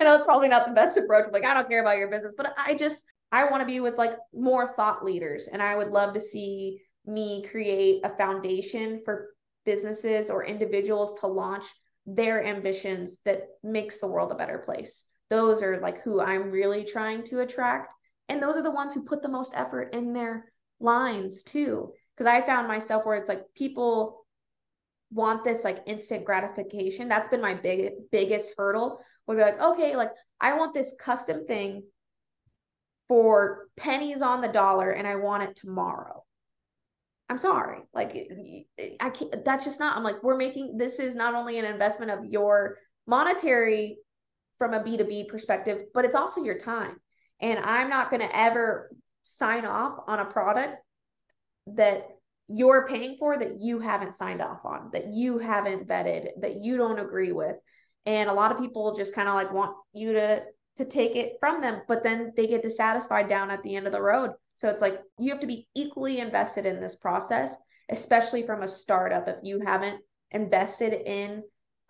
[0.00, 1.26] I know it's probably not the best approach.
[1.30, 3.98] Like, I don't care about your business, but I just, I want to be with
[3.98, 5.48] like more thought leaders.
[5.52, 9.34] And I would love to see me create a foundation for
[9.66, 11.66] businesses or individuals to launch
[12.06, 15.04] their ambitions that makes the world a better place.
[15.30, 17.94] Those are like who I'm really trying to attract.
[18.28, 21.92] And those are the ones who put the most effort in their lines too.
[22.16, 24.26] Because I found myself where it's like people
[25.12, 27.08] want this like instant gratification.
[27.08, 31.46] That's been my big biggest hurdle where they're like, okay, like I want this custom
[31.46, 31.82] thing
[33.08, 36.24] for pennies on the dollar and I want it tomorrow.
[37.28, 37.80] I'm sorry.
[37.94, 38.16] Like
[39.00, 42.10] I can't that's just not I'm like we're making this is not only an investment
[42.10, 43.98] of your monetary
[44.60, 47.00] from a B2B perspective, but it's also your time.
[47.40, 48.94] And I'm not going to ever
[49.24, 50.76] sign off on a product
[51.66, 52.06] that
[52.46, 56.76] you're paying for that you haven't signed off on, that you haven't vetted, that you
[56.76, 57.56] don't agree with
[58.06, 60.42] and a lot of people just kind of like want you to
[60.76, 63.92] to take it from them but then they get dissatisfied down at the end of
[63.92, 67.56] the road so it's like you have to be equally invested in this process
[67.90, 71.42] especially from a startup if you haven't invested in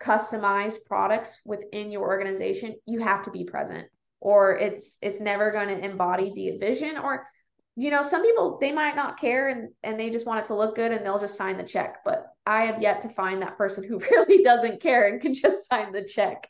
[0.03, 3.87] customized products within your organization you have to be present
[4.19, 7.27] or it's it's never going to embody the vision or
[7.75, 10.55] you know, some people they might not care and and they just want it to
[10.55, 12.03] look good and they'll just sign the check.
[12.03, 15.67] But I have yet to find that person who really doesn't care and can just
[15.69, 16.47] sign the check.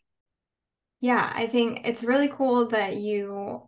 [0.99, 3.67] Yeah, I think it's really cool that you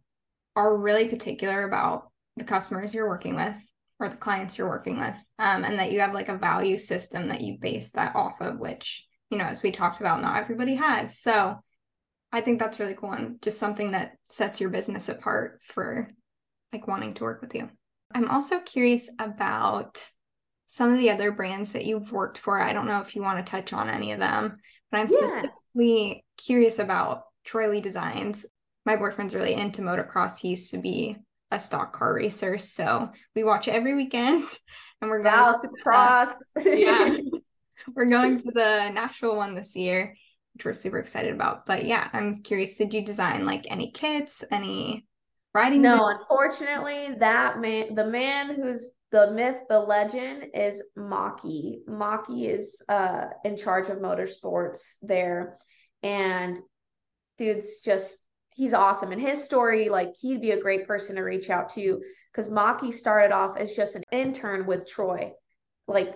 [0.56, 3.64] are really particular about the customers you're working with
[4.00, 7.28] or the clients you're working with, um, and that you have like a value system
[7.30, 10.76] that you base that off of, which, you know, as we talked about, not everybody
[10.76, 11.18] has.
[11.18, 11.58] So
[12.32, 16.08] I think that's really cool and just something that sets your business apart for
[16.72, 17.68] like wanting to work with you.
[18.14, 20.08] I'm also curious about
[20.68, 22.60] some of the other brands that you've worked for.
[22.60, 24.58] I don't know if you want to touch on any of them,
[24.92, 25.18] but I'm yeah.
[25.18, 28.46] specifically curious about Troy Lee Designs.
[28.86, 30.40] My boyfriend's really into motocross.
[30.40, 31.18] He used to be
[31.50, 34.44] a stock car racer, so we watch it every weekend.
[35.02, 36.30] And we're going wow, Supercross.
[36.64, 37.18] yeah,
[37.96, 40.16] we're going to the Nashville one this year,
[40.54, 41.66] which we're super excited about.
[41.66, 42.78] But yeah, I'm curious.
[42.78, 45.06] Did you design like any kits, any
[45.54, 51.86] Writing no, unfortunately, that man, the man who's the myth, the legend is Maki.
[51.88, 55.60] Maki is uh in charge of motorsports there,
[56.02, 56.60] and
[57.38, 58.18] dude's just
[58.56, 59.12] he's awesome.
[59.12, 62.02] And his story, like he'd be a great person to reach out to
[62.32, 65.34] because Maki started off as just an intern with Troy,
[65.88, 66.16] like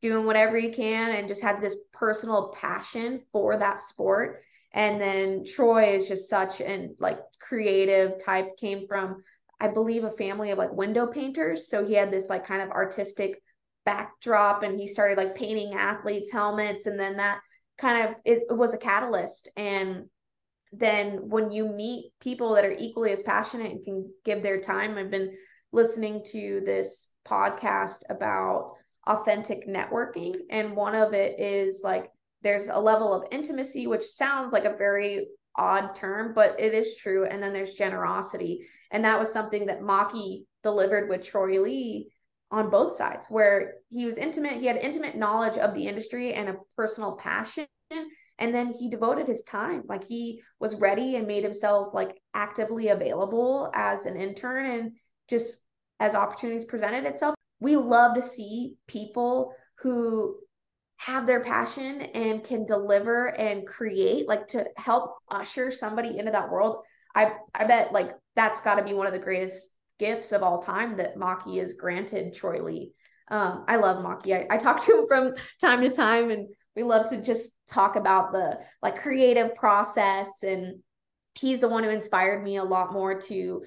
[0.00, 4.42] doing whatever he can and just had this personal passion for that sport
[4.72, 9.22] and then Troy is just such an like creative type, came from
[9.60, 11.68] I believe, a family of like window painters.
[11.68, 13.42] So he had this like kind of artistic
[13.84, 16.86] backdrop and he started like painting athletes' helmets.
[16.86, 17.40] And then that
[17.76, 19.48] kind of is, it was a catalyst.
[19.56, 20.04] And
[20.72, 24.96] then when you meet people that are equally as passionate and can give their time,
[24.96, 25.36] I've been
[25.72, 28.74] listening to this podcast about
[29.08, 30.36] authentic networking.
[30.50, 32.10] And one of it is like
[32.42, 36.96] there's a level of intimacy, which sounds like a very odd term, but it is
[36.96, 37.24] true.
[37.26, 38.66] And then there's generosity.
[38.90, 42.10] And that was something that Maki delivered with Troy Lee
[42.50, 46.48] on both sides, where he was intimate, he had intimate knowledge of the industry and
[46.48, 47.66] a personal passion.
[48.38, 49.82] And then he devoted his time.
[49.88, 54.92] Like he was ready and made himself like actively available as an intern and
[55.28, 55.56] just
[55.98, 57.34] as opportunities presented itself.
[57.60, 60.36] We love to see people who
[60.96, 66.50] have their passion and can deliver and create like to help usher somebody into that
[66.50, 66.82] world.
[67.14, 70.62] I i bet like that's got to be one of the greatest gifts of all
[70.62, 72.92] time that maki is granted troy lee.
[73.30, 74.34] Um, i love maki.
[74.34, 77.96] I, I talk to him from time to time and we love to just talk
[77.96, 80.80] about the like creative process and
[81.34, 83.62] he's the one who inspired me a lot more to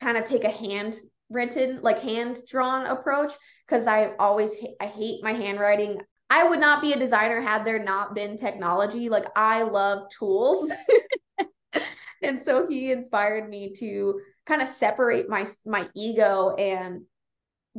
[0.00, 0.98] kind of take a hand
[1.30, 3.32] written like hand drawn approach
[3.66, 6.00] because i always i hate my handwriting
[6.30, 9.08] I would not be a designer had there not been technology.
[9.08, 10.70] Like I love tools.
[12.22, 17.02] and so he inspired me to kind of separate my my ego and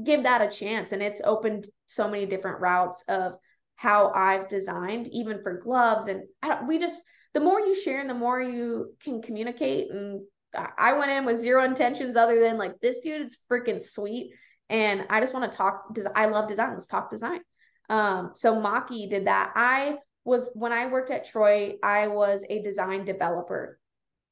[0.04, 3.34] give that a chance and it's opened so many different routes of
[3.76, 6.24] how I've designed even for gloves and
[6.68, 7.02] we just
[7.34, 10.22] the more you share and the more you can communicate and
[10.56, 14.34] I went in with zero intentions other than like this dude is freaking sweet
[14.70, 17.42] and I just want to talk I love design let's talk design
[17.90, 19.52] um, so Maki did that.
[19.56, 23.80] I was when I worked at Troy, I was a design developer.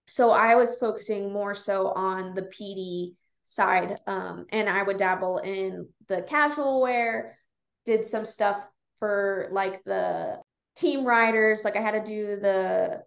[0.08, 3.98] So I was focusing more so on the PD side.
[4.06, 7.38] Um, and I would dabble in the casual wear,
[7.84, 8.66] did some stuff
[9.00, 10.40] for like the
[10.76, 11.66] team riders.
[11.66, 13.04] Like I had to do the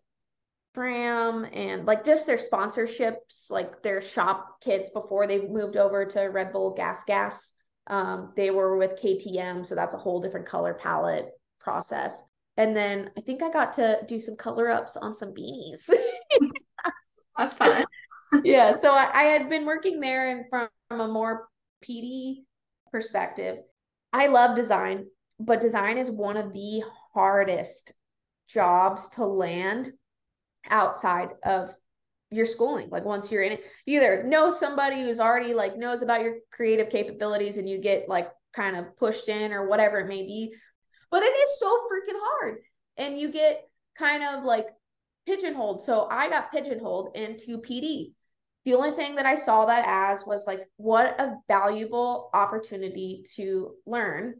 [0.73, 6.21] Fram and like just their sponsorships, like their shop kits before they moved over to
[6.23, 7.53] Red Bull Gas Gas.
[7.89, 12.23] Um, they were with KTM, so that's a whole different color palette process.
[12.57, 15.91] And then I think I got to do some color ups on some beanies.
[17.37, 17.85] that's fun.
[18.45, 21.49] yeah, so I, I, had been working there and from, from a more
[21.85, 22.43] PD
[22.93, 23.59] perspective.
[24.12, 25.07] I love design,
[25.39, 26.83] but design is one of the
[27.14, 27.93] hardest
[28.49, 29.93] jobs to land
[30.69, 31.75] outside of
[32.31, 33.65] your schooling like once you're in it.
[33.87, 38.09] You either know somebody who's already like knows about your creative capabilities and you get
[38.09, 40.55] like kind of pushed in or whatever it may be
[41.11, 42.59] but it is so freaking hard
[42.97, 44.67] and you get kind of like
[45.27, 45.83] pigeonholed.
[45.85, 48.13] So i got pigeonholed into pd
[48.65, 53.75] the only thing that i saw that as was like what a valuable opportunity to
[53.87, 54.35] learn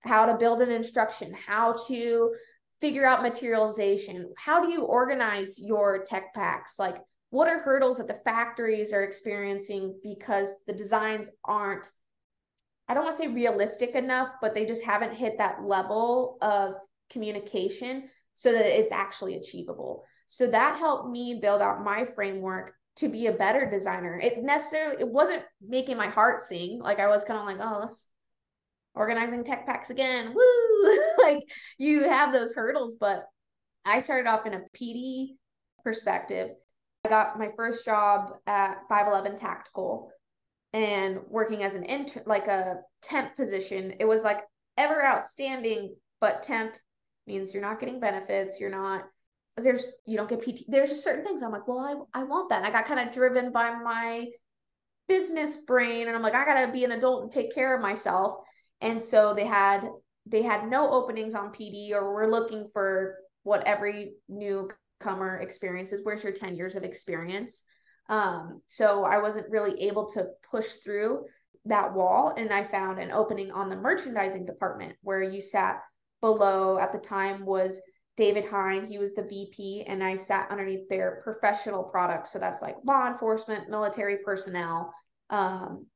[0.00, 2.34] how to build an instruction how to
[2.80, 4.32] figure out materialization.
[4.36, 6.78] How do you organize your tech packs?
[6.78, 6.96] Like
[7.30, 11.90] what are hurdles that the factories are experiencing because the designs aren't
[12.88, 16.72] i don't want to say realistic enough but they just haven't hit that level of
[17.10, 20.04] communication so that it's actually achievable?
[20.28, 24.18] So that helped me build out my framework to be a better designer.
[24.22, 26.80] It necessarily it wasn't making my heart sing.
[26.80, 28.08] Like i was kind of like oh let's
[28.94, 31.42] organizing tech packs again woo like
[31.78, 33.24] you have those hurdles but
[33.84, 35.36] i started off in a pd
[35.84, 36.50] perspective
[37.04, 40.10] I got my first job at 511 Tactical
[40.72, 43.94] and working as an intern, like a temp position.
[43.98, 44.42] It was like
[44.76, 46.74] ever outstanding, but temp
[47.26, 48.60] means you're not getting benefits.
[48.60, 49.04] You're not,
[49.56, 50.64] there's, you don't get PT.
[50.68, 52.58] There's just certain things I'm like, well, I, I want that.
[52.58, 54.26] And I got kind of driven by my
[55.08, 56.08] business brain.
[56.08, 58.40] And I'm like, I got to be an adult and take care of myself.
[58.80, 59.88] And so they had,
[60.26, 64.68] they had no openings on PD or we're looking for what every new
[65.00, 66.00] comer experiences.
[66.02, 67.64] Where's your 10 years of experience?
[68.08, 71.24] Um, so i wasn't really able to push through
[71.66, 72.34] that wall.
[72.36, 75.80] And i found an opening on the merchandising department where you sat
[76.20, 76.78] below.
[76.78, 77.80] At the time was
[78.16, 78.86] david hine.
[78.86, 82.32] He was the vp and i sat underneath their professional products.
[82.32, 84.92] So that's like law enforcement military personnel
[85.30, 85.86] um,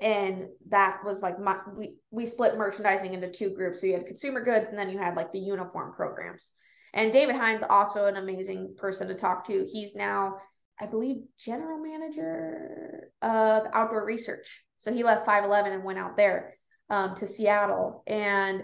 [0.00, 4.06] and that was like my we we split merchandising into two groups so you had
[4.06, 6.52] consumer goods and then you had like the uniform programs
[6.94, 9.66] and David Hines also an amazing person to talk to.
[9.70, 10.36] He's now,
[10.80, 14.64] I believe, general manager of outdoor research.
[14.76, 16.54] So he left 511 and went out there
[16.88, 18.02] um, to Seattle.
[18.06, 18.62] And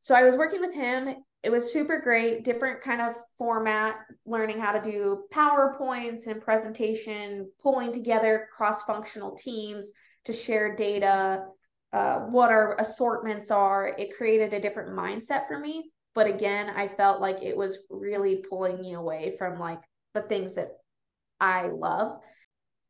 [0.00, 4.60] so I was working with him it was super great, different kind of format, learning
[4.60, 9.92] how to do PowerPoints and presentation, pulling together cross functional teams
[10.24, 11.44] to share data,
[11.92, 13.94] uh, what our assortments are.
[13.98, 15.90] It created a different mindset for me.
[16.14, 19.80] But again, I felt like it was really pulling me away from like
[20.14, 20.72] the things that
[21.40, 22.20] I love.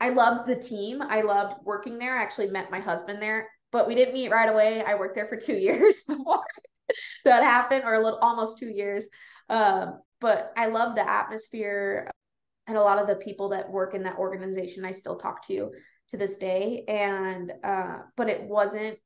[0.00, 1.02] I loved the team.
[1.02, 2.18] I loved working there.
[2.18, 4.82] I actually met my husband there, but we didn't meet right away.
[4.82, 6.44] I worked there for two years before
[7.24, 9.08] that happened, or a little almost two years.
[9.48, 12.10] Um, but I love the atmosphere
[12.66, 15.70] and a lot of the people that work in that organization I still talk to
[16.10, 16.84] to this day.
[16.86, 18.98] And uh, but it wasn't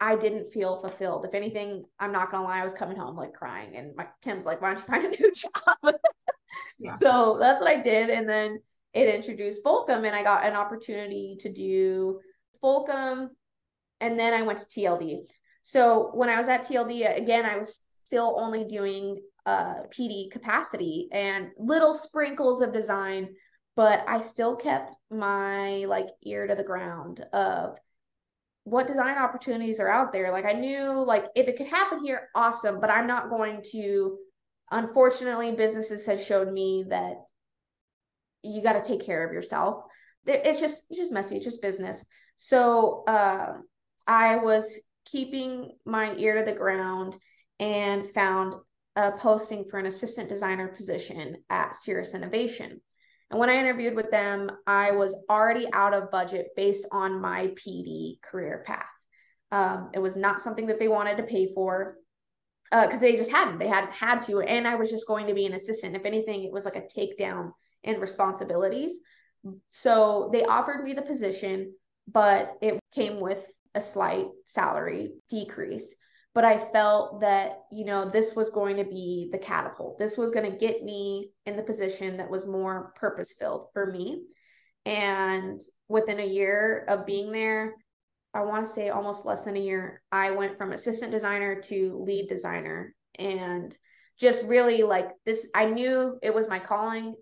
[0.00, 1.24] I didn't feel fulfilled.
[1.24, 4.46] If anything, I'm not gonna lie, I was coming home like crying, and my Tim's
[4.46, 5.94] like, "Why don't you find a new job?"
[6.80, 6.96] yeah.
[6.96, 8.60] So that's what I did, and then
[8.94, 12.20] it introduced Fulcum, and I got an opportunity to do
[12.62, 13.30] Fulcum,
[14.00, 15.22] and then I went to TLD.
[15.62, 21.08] So when I was at TLD, again, I was still only doing uh, PD capacity
[21.12, 23.34] and little sprinkles of design,
[23.78, 27.78] but I still kept my like ear to the ground of
[28.64, 30.32] what design opportunities are out there.
[30.32, 34.18] Like I knew like if it could happen here, awesome, but I'm not going to
[34.72, 37.18] unfortunately businesses has showed me that
[38.42, 39.84] you got to take care of yourself.
[40.26, 42.04] It's just it's just messy, it's just business.
[42.36, 43.58] So uh,
[44.08, 47.16] I was keeping my ear to the ground
[47.60, 48.54] and found
[48.96, 52.80] a posting for an assistant designer position at Seirus Innovation.
[53.30, 57.48] And when I interviewed with them, I was already out of budget based on my
[57.48, 58.86] PD career path.
[59.52, 61.96] Um, it was not something that they wanted to pay for
[62.70, 63.58] because uh, they just hadn't.
[63.58, 64.40] They hadn't had to.
[64.40, 65.96] And I was just going to be an assistant.
[65.96, 67.52] If anything, it was like a takedown
[67.84, 69.00] in responsibilities.
[69.68, 71.74] So they offered me the position,
[72.06, 75.96] but it came with a slight salary decrease.
[76.38, 79.98] But I felt that, you know, this was going to be the catapult.
[79.98, 83.90] This was going to get me in the position that was more purpose filled for
[83.90, 84.22] me.
[84.86, 87.74] And within a year of being there,
[88.32, 92.04] I want to say almost less than a year, I went from assistant designer to
[92.06, 93.76] lead designer and
[94.16, 95.48] just really like this.
[95.56, 97.16] I knew it was my calling.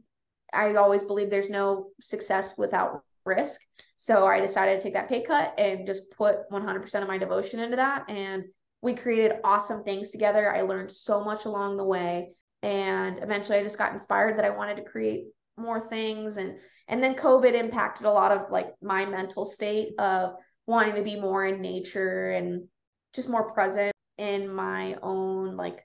[0.53, 3.63] I always believe there's no success without risk.
[3.97, 7.61] So I decided to take that pay cut and just put 100% of my devotion
[7.61, 8.11] into that.
[8.11, 8.45] And
[8.87, 10.55] we created awesome things together.
[10.55, 12.31] I learned so much along the way.
[12.63, 15.25] And eventually I just got inspired that I wanted to create
[15.57, 16.37] more things.
[16.37, 16.57] And
[16.87, 20.35] and then COVID impacted a lot of like my mental state of
[20.69, 22.69] wanting to be more in nature and
[23.13, 25.85] just more present in my own like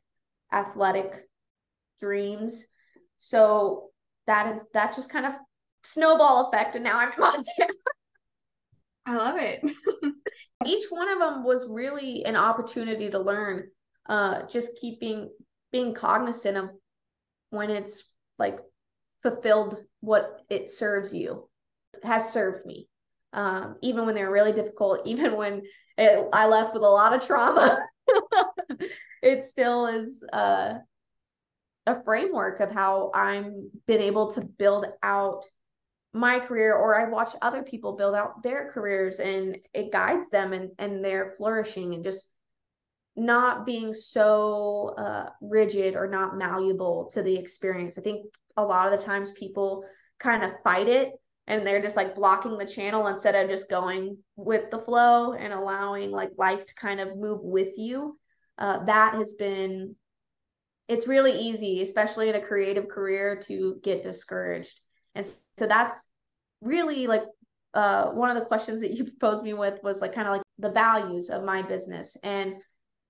[0.54, 1.28] athletic
[2.00, 2.68] dreams.
[3.18, 3.90] So
[4.28, 5.34] that is that just kind of
[5.84, 7.74] snowball effect and now I'm in Montana.
[9.08, 9.66] I love it.
[10.66, 13.70] Each one of them was really an opportunity to learn.
[14.08, 15.30] Uh, just keeping
[15.72, 16.70] being cognizant of
[17.50, 18.04] when it's
[18.40, 18.60] like
[19.22, 21.48] fulfilled what it serves you
[22.04, 22.90] has served me.
[23.34, 25.64] Um, even when they're really difficult, even when
[25.98, 27.80] it, I left with a lot of trauma,
[29.22, 30.76] it still is uh,
[31.86, 35.46] a framework of how I'm been able to build out
[36.14, 40.54] my career or I've watched other people build out their careers and it guides them
[40.54, 42.30] and and they're flourishing and just
[43.16, 47.98] not being so uh, rigid or not malleable to the experience.
[47.98, 48.26] I think
[48.58, 49.86] a lot of the times people
[50.20, 51.12] kind of fight it
[51.48, 55.52] and they're just like blocking the channel instead of just going with the flow and
[55.52, 58.18] allowing like life to kind of move with you.
[58.58, 59.96] Uh, that has been
[60.88, 64.82] it's really easy, especially in a creative career, to get discouraged.
[65.16, 66.10] And so that's
[66.62, 67.24] really like
[67.74, 70.44] uh, one of the questions that you posed me with was like kind of like
[70.60, 72.18] the values of my business.
[72.24, 72.56] And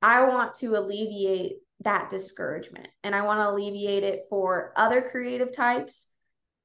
[0.01, 5.55] I want to alleviate that discouragement and I want to alleviate it for other creative
[5.55, 6.07] types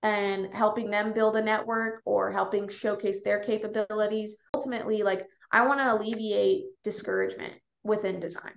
[0.02, 4.36] and helping them build a network or helping showcase their capabilities.
[4.54, 8.52] Ultimately, like I want to alleviate discouragement within design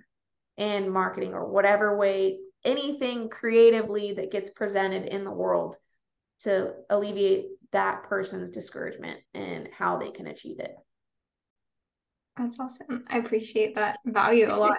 [0.58, 5.76] and marketing or whatever way anything creatively that gets presented in the world
[6.40, 10.74] to alleviate that person's discouragement and how they can achieve it.
[12.36, 13.04] That's awesome.
[13.08, 14.78] I appreciate that value a lot.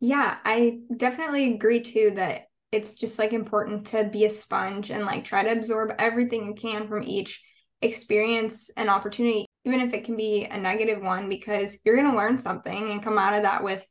[0.00, 5.04] yeah, I definitely agree too that it's just like important to be a sponge and
[5.04, 7.42] like try to absorb everything you can from each
[7.82, 12.16] experience and opportunity, even if it can be a negative one, because you're going to
[12.16, 13.84] learn something and come out of that with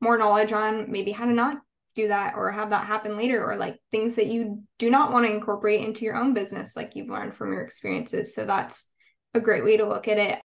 [0.00, 1.58] more knowledge on maybe how to not
[1.94, 5.26] do that or have that happen later or like things that you do not want
[5.26, 8.90] to incorporate into your own business like you've learned from your experiences so that's
[9.34, 10.40] a great way to look at it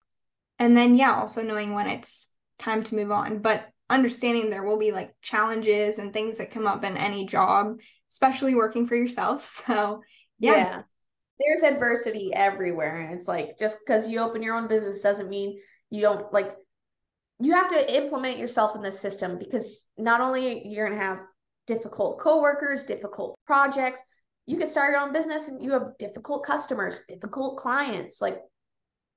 [0.59, 4.77] and then yeah also knowing when it's time to move on but understanding there will
[4.77, 7.79] be like challenges and things that come up in any job,
[8.09, 9.43] especially working for yourself.
[9.67, 10.01] So,
[10.39, 10.55] yeah.
[10.55, 10.81] yeah.
[11.39, 12.95] There's adversity everywhere.
[12.95, 16.55] And it's like just because you open your own business doesn't mean you don't like
[17.39, 21.19] you have to implement yourself in the system because not only you're going to have
[21.67, 24.01] difficult coworkers, difficult projects,
[24.45, 28.21] you can start your own business and you have difficult customers, difficult clients.
[28.21, 28.39] Like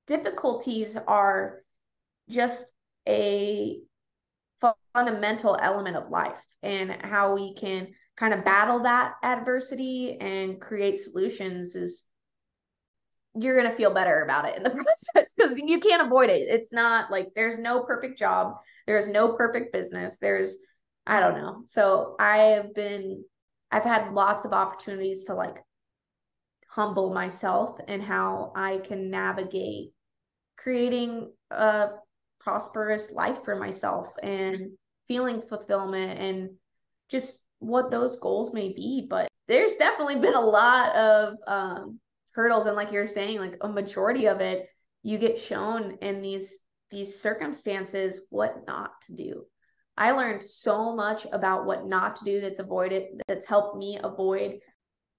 [0.06, 1.62] difficulties are
[2.28, 2.74] just
[3.08, 3.78] a
[4.92, 10.98] fundamental element of life and how we can kind of battle that adversity and create
[10.98, 12.06] solutions is
[13.34, 14.70] you're going to feel better about it in the
[15.14, 16.48] process because you can't avoid it.
[16.48, 20.18] It's not like there's no perfect job, there's no perfect business.
[20.18, 20.58] There's,
[21.10, 21.62] I don't know.
[21.66, 23.24] So I have been,
[23.72, 25.56] I've had lots of opportunities to like
[26.68, 29.90] humble myself and how I can navigate
[30.56, 31.88] creating a
[32.38, 34.70] prosperous life for myself and
[35.08, 36.50] feeling fulfillment and
[37.08, 39.04] just what those goals may be.
[39.10, 41.98] But there's definitely been a lot of um,
[42.34, 44.68] hurdles, and like you're saying, like a majority of it,
[45.02, 46.60] you get shown in these
[46.92, 49.44] these circumstances what not to do.
[50.00, 54.58] I learned so much about what not to do that's avoided that's helped me avoid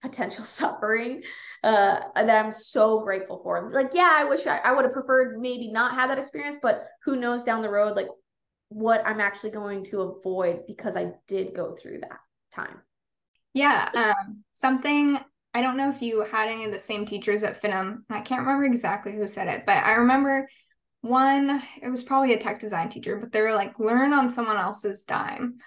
[0.01, 1.21] potential suffering
[1.63, 3.69] uh, that I'm so grateful for.
[3.71, 6.87] Like, yeah, I wish I, I would have preferred maybe not have that experience, but
[7.05, 8.07] who knows down the road, like
[8.69, 12.19] what I'm actually going to avoid because I did go through that
[12.51, 12.81] time.
[13.53, 13.87] Yeah.
[13.93, 15.19] Um, something
[15.53, 18.03] I don't know if you had any of the same teachers at FIDM.
[18.09, 20.47] I can't remember exactly who said it, but I remember
[21.01, 24.57] one, it was probably a tech design teacher, but they were like, learn on someone
[24.57, 25.57] else's dime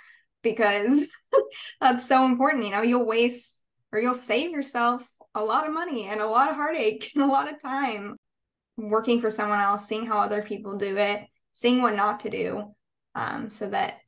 [0.43, 1.07] because
[1.81, 2.65] that's so important.
[2.65, 3.63] You know, you'll waste
[3.93, 7.29] or you'll save yourself a lot of money and a lot of heartache and a
[7.29, 8.17] lot of time
[8.77, 12.75] working for someone else, seeing how other people do it, seeing what not to do,
[13.15, 13.99] um, so that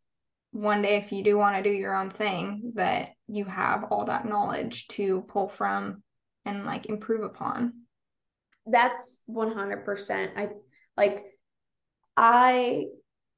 [0.50, 4.04] one day if you do want to do your own thing, that you have all
[4.06, 6.02] that knowledge to pull from
[6.44, 7.82] and like improve upon.
[8.66, 10.30] That's 100%.
[10.36, 10.48] I
[10.96, 11.24] like
[12.16, 12.86] I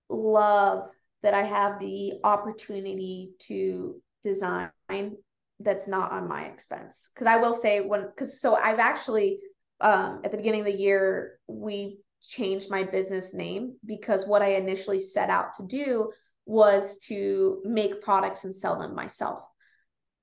[0.08, 0.88] love
[1.22, 4.70] that I have the opportunity to design
[5.60, 7.10] that's not on my expense.
[7.12, 9.40] Because I will say when because so I've actually
[9.80, 14.54] um, at the beginning of the year we changed my business name because what I
[14.54, 16.10] initially set out to do
[16.46, 19.42] was to make products and sell them myself.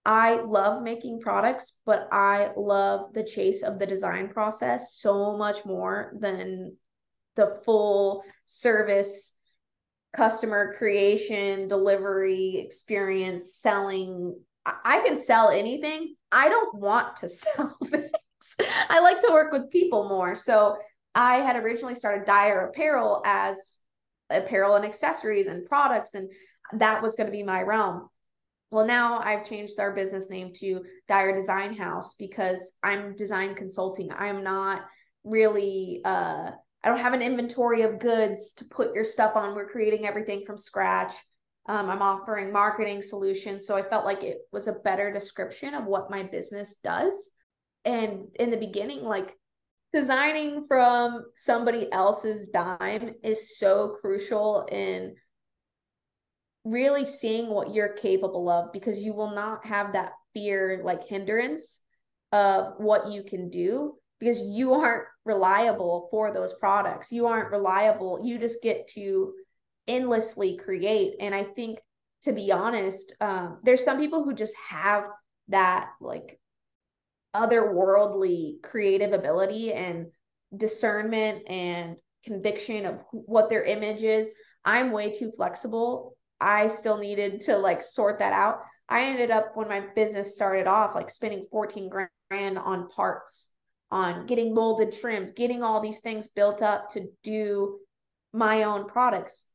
[0.06, 5.66] I love making products, but I love the chase of the design process so much
[5.66, 6.78] more than
[7.36, 9.34] the full service
[10.14, 16.16] customer creation, delivery experience, selling I can sell anything.
[16.32, 18.10] I don't want to sell things.
[18.90, 20.36] I like to work with people more.
[20.36, 20.78] So
[21.14, 23.80] I had originally started Dire Apparel as
[24.30, 26.30] apparel and accessories and products, and
[26.74, 28.10] that was going to be my realm.
[28.72, 34.10] Well, now I've changed our business name to Dire Design Haus because I'm design consulting.
[34.12, 34.82] I'm not
[35.24, 36.52] really uh
[36.86, 39.56] I don't have an inventory of goods to put your stuff on.
[39.56, 41.16] We're creating everything from scratch.
[41.66, 43.66] Um, I'm offering marketing solutions.
[43.66, 47.32] So I felt like it was a better description of what my business does.
[47.86, 49.36] And in the beginning, like
[49.94, 55.16] designing from somebody else's dime is so crucial in
[56.66, 61.82] really seeing what you're capable of because you will not have that fear like hindrance
[62.32, 67.12] of what you can do because you aren't reliable for those products.
[67.12, 68.22] You aren't reliable.
[68.24, 69.34] You just get to
[69.88, 71.16] endlessly create.
[71.20, 71.80] And I think,
[72.24, 75.08] to be honest, um, there's some people who just have
[75.50, 76.40] that like
[77.36, 80.08] otherworldly creative ability and
[80.56, 84.34] discernment and conviction of what their image is.
[84.64, 86.18] I'm way too flexible.
[86.40, 88.60] I still needed to like sort that out.
[88.90, 93.50] I ended up when my business started off like spending 14 grand on parts,
[93.92, 97.80] on getting molded trims, getting all these things built up to do
[98.34, 99.48] my own products.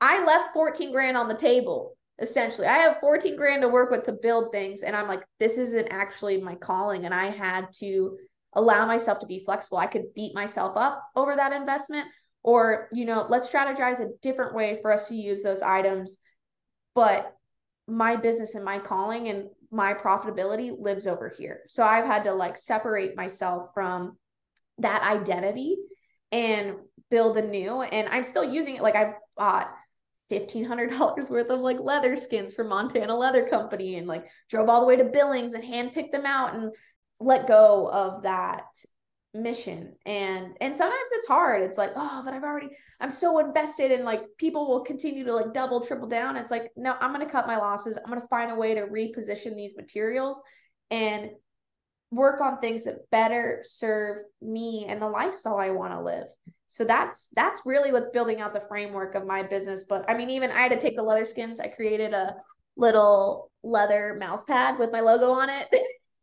[0.00, 2.66] I left 14 grand on the table essentially.
[2.66, 5.88] I have 14 grand to work with to build things and I'm like this isn't
[5.88, 8.18] actually my calling and I had to
[8.52, 9.78] allow myself to be flexible.
[9.78, 12.06] I could beat myself up over that investment
[12.42, 16.18] or you know, let's strategize a different way for us to use those items
[16.94, 17.34] but
[17.86, 21.62] my business and my calling and my profitability lives over here.
[21.66, 24.16] So I've had to like separate myself from
[24.78, 25.76] that identity
[26.30, 26.76] and
[27.10, 29.72] build a new and I'm still using it like I bought
[30.30, 34.86] $1500 worth of like leather skins from Montana Leather Company and like drove all the
[34.86, 36.72] way to Billings and handpicked them out and
[37.20, 38.64] let go of that
[39.34, 39.94] mission.
[40.06, 41.62] And and sometimes it's hard.
[41.62, 42.68] It's like oh but i've already
[43.00, 46.36] i'm so invested and like people will continue to like double triple down.
[46.36, 47.98] It's like no i'm going to cut my losses.
[47.98, 50.40] I'm going to find a way to reposition these materials
[50.90, 51.30] and
[52.10, 56.26] work on things that better serve me and the lifestyle i want to live.
[56.68, 60.30] So that's that's really what's building out the framework of my business but i mean
[60.30, 61.58] even i had to take the leather skins.
[61.58, 62.36] I created a
[62.76, 65.68] little leather mouse pad with my logo on it.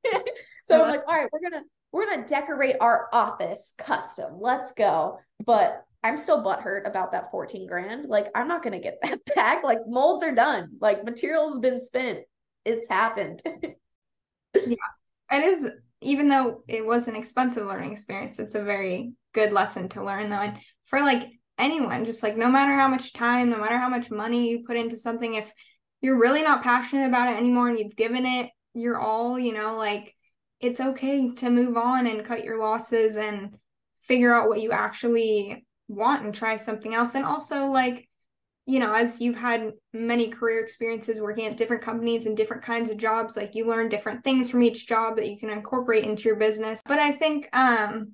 [0.63, 0.97] So i was uh-huh.
[0.97, 4.37] like all right we're gonna we're gonna decorate our office custom.
[4.39, 5.19] Let's go.
[5.45, 8.09] But I'm still butthurt about that 14 grand.
[8.09, 9.63] Like, I'm not gonna get that back.
[9.63, 10.69] Like molds are done.
[10.79, 12.19] Like material's been spent.
[12.65, 13.41] It's happened.
[14.55, 14.75] yeah.
[15.31, 15.69] It is
[16.01, 20.29] even though it was an expensive learning experience, it's a very good lesson to learn
[20.29, 20.41] though.
[20.41, 24.09] And for like anyone, just like no matter how much time, no matter how much
[24.09, 25.51] money you put into something, if
[26.01, 29.75] you're really not passionate about it anymore and you've given it your all, you know,
[29.75, 30.15] like
[30.61, 33.55] it's okay to move on and cut your losses and
[34.01, 37.15] figure out what you actually want and try something else.
[37.15, 38.07] And also, like,
[38.65, 42.89] you know, as you've had many career experiences working at different companies and different kinds
[42.89, 46.23] of jobs, like you learn different things from each job that you can incorporate into
[46.23, 46.81] your business.
[46.85, 48.11] But I think um,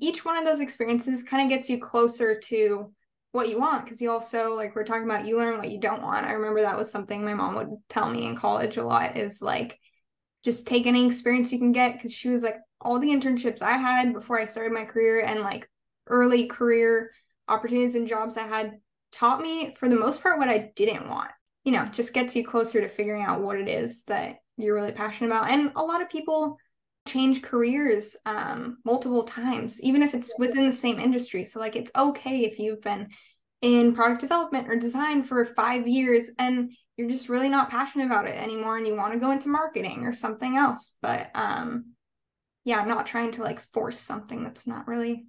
[0.00, 2.92] each one of those experiences kind of gets you closer to
[3.32, 6.02] what you want because you also like we're talking about you learn what you don't
[6.02, 9.16] want i remember that was something my mom would tell me in college a lot
[9.16, 9.76] is like
[10.44, 13.76] just take any experience you can get because she was like all the internships I
[13.76, 15.68] had before I started my career and like
[16.06, 17.10] early career
[17.48, 18.78] opportunities and jobs I had
[19.10, 21.30] taught me for the most part what I didn't want.
[21.64, 24.92] You know, just gets you closer to figuring out what it is that you're really
[24.92, 25.48] passionate about.
[25.48, 26.58] And a lot of people
[27.06, 31.44] change careers um, multiple times, even if it's within the same industry.
[31.44, 33.08] So, like, it's okay if you've been
[33.64, 38.26] in product development or design for five years and you're just really not passionate about
[38.26, 40.98] it anymore and you want to go into marketing or something else.
[41.02, 41.94] But um
[42.64, 45.26] yeah i'm not trying to like force something that's not really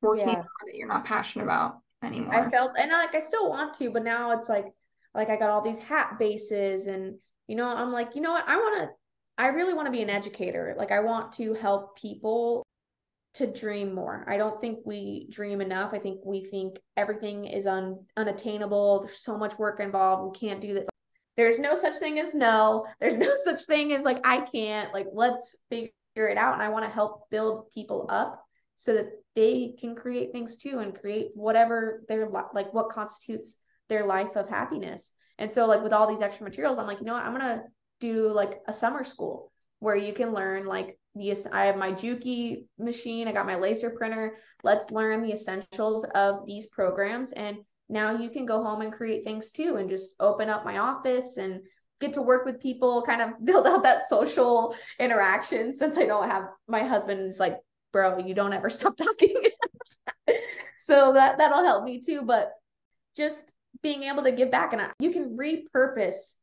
[0.00, 0.34] working yeah.
[0.34, 2.34] that you're not passionate about anymore.
[2.34, 4.66] i felt and like i still want to but now it's like
[5.14, 7.16] like i got all these hat bases and
[7.46, 8.48] you know i'm like you know what?
[8.48, 8.90] I want to
[9.36, 10.74] i really want to be an educator.
[10.76, 12.64] Like i want to help people
[13.34, 14.24] to dream more.
[14.28, 15.92] I don't think we dream enough.
[15.92, 19.00] I think we think everything is un, unattainable.
[19.00, 20.32] There's so much work involved.
[20.32, 20.88] We can't do that.
[21.36, 22.86] There's no such thing as no.
[23.00, 24.92] There's no such thing as like, I can't.
[24.92, 26.54] Like, let's figure it out.
[26.54, 28.44] And I want to help build people up
[28.76, 33.58] so that they can create things too and create whatever their like what constitutes
[33.88, 35.12] their life of happiness.
[35.38, 37.24] And so, like, with all these extra materials, I'm like, you know what?
[37.24, 37.62] I'm going to
[38.00, 42.64] do like a summer school where you can learn like the I have my Juki
[42.78, 44.36] machine, I got my laser printer.
[44.62, 47.58] Let's learn the essentials of these programs and
[47.88, 51.36] now you can go home and create things too and just open up my office
[51.36, 51.60] and
[52.00, 56.30] get to work with people, kind of build out that social interaction since I don't
[56.30, 57.58] have my husband's like,
[57.92, 59.42] bro, you don't ever stop talking.
[60.78, 62.22] so that that'll help me too.
[62.24, 62.52] But
[63.16, 63.52] just
[63.82, 66.34] being able to give back and you can repurpose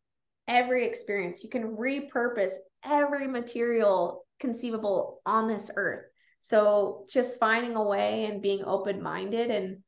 [0.47, 1.43] every experience.
[1.43, 2.53] You can repurpose
[2.83, 6.05] every material conceivable on this earth.
[6.39, 9.79] So just finding a way and being open minded and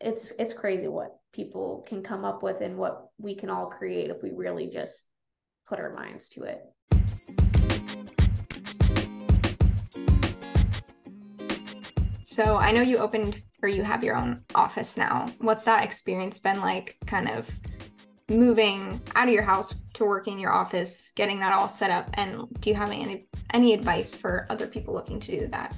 [0.00, 4.10] it's it's crazy what people can come up with and what we can all create
[4.10, 5.06] if we really just
[5.66, 6.62] put our minds to it.
[12.24, 15.26] So I know you opened or you have your own office now.
[15.38, 17.48] What's that experience been like kind of
[18.38, 22.08] moving out of your house to work in your office, getting that all set up
[22.14, 25.74] and do you have any any advice for other people looking to do that?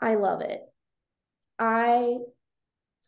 [0.00, 0.62] I love it.
[1.58, 2.18] I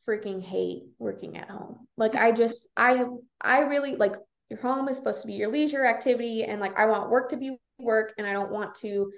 [0.07, 1.87] freaking hate working at home.
[1.97, 3.05] Like I just I
[3.41, 4.15] I really like
[4.51, 7.37] your home is supposed to be your leisure activity and like I want work to
[7.37, 9.11] be work and I don't want to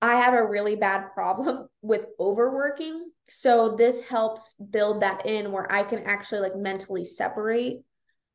[0.00, 3.10] I have a really bad problem with overworking.
[3.28, 7.82] So this helps build that in where I can actually like mentally separate.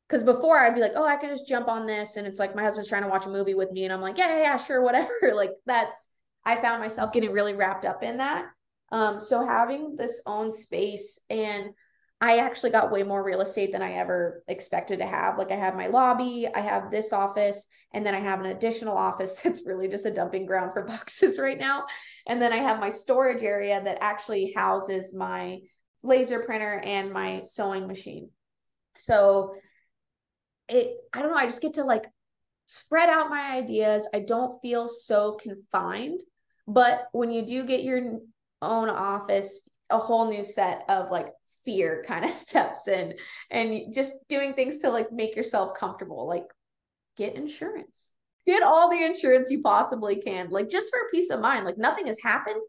[0.08, 2.16] Cause before I'd be like, oh, I can just jump on this.
[2.16, 3.84] And it's like my husband's trying to watch a movie with me.
[3.84, 5.10] And I'm like, yeah, yeah, yeah sure, whatever.
[5.34, 6.10] like that's,
[6.44, 8.44] I found myself getting really wrapped up in that.
[8.92, 11.70] Um, so having this own space and
[12.20, 15.36] I actually got way more real estate than I ever expected to have.
[15.36, 18.96] Like I have my lobby, I have this office, and then I have an additional
[19.08, 21.84] office that's really just a dumping ground for boxes right now.
[22.26, 25.58] And then I have my storage area that actually houses my
[26.02, 28.30] laser printer and my sewing machine.
[28.96, 29.54] So
[30.68, 32.06] it I don't know, I just get to like
[32.66, 34.08] spread out my ideas.
[34.14, 36.20] I don't feel so confined.
[36.66, 38.20] But when you do get your
[38.62, 41.28] own office, a whole new set of like
[41.64, 43.14] fear kind of steps in
[43.50, 46.46] and just doing things to like make yourself comfortable, like
[47.16, 48.10] get insurance.
[48.46, 51.64] get all the insurance you possibly can, like just for peace of mind.
[51.64, 52.60] Like nothing has happened,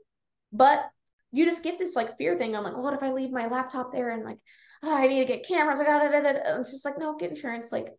[0.51, 0.89] but
[1.31, 2.55] you just get this like fear thing.
[2.55, 4.37] I'm like, what if I leave my laptop there and like,
[4.83, 5.79] oh, I need to get cameras.
[5.79, 6.41] I got it.
[6.45, 7.71] It's just like, no, get insurance.
[7.71, 7.89] Like,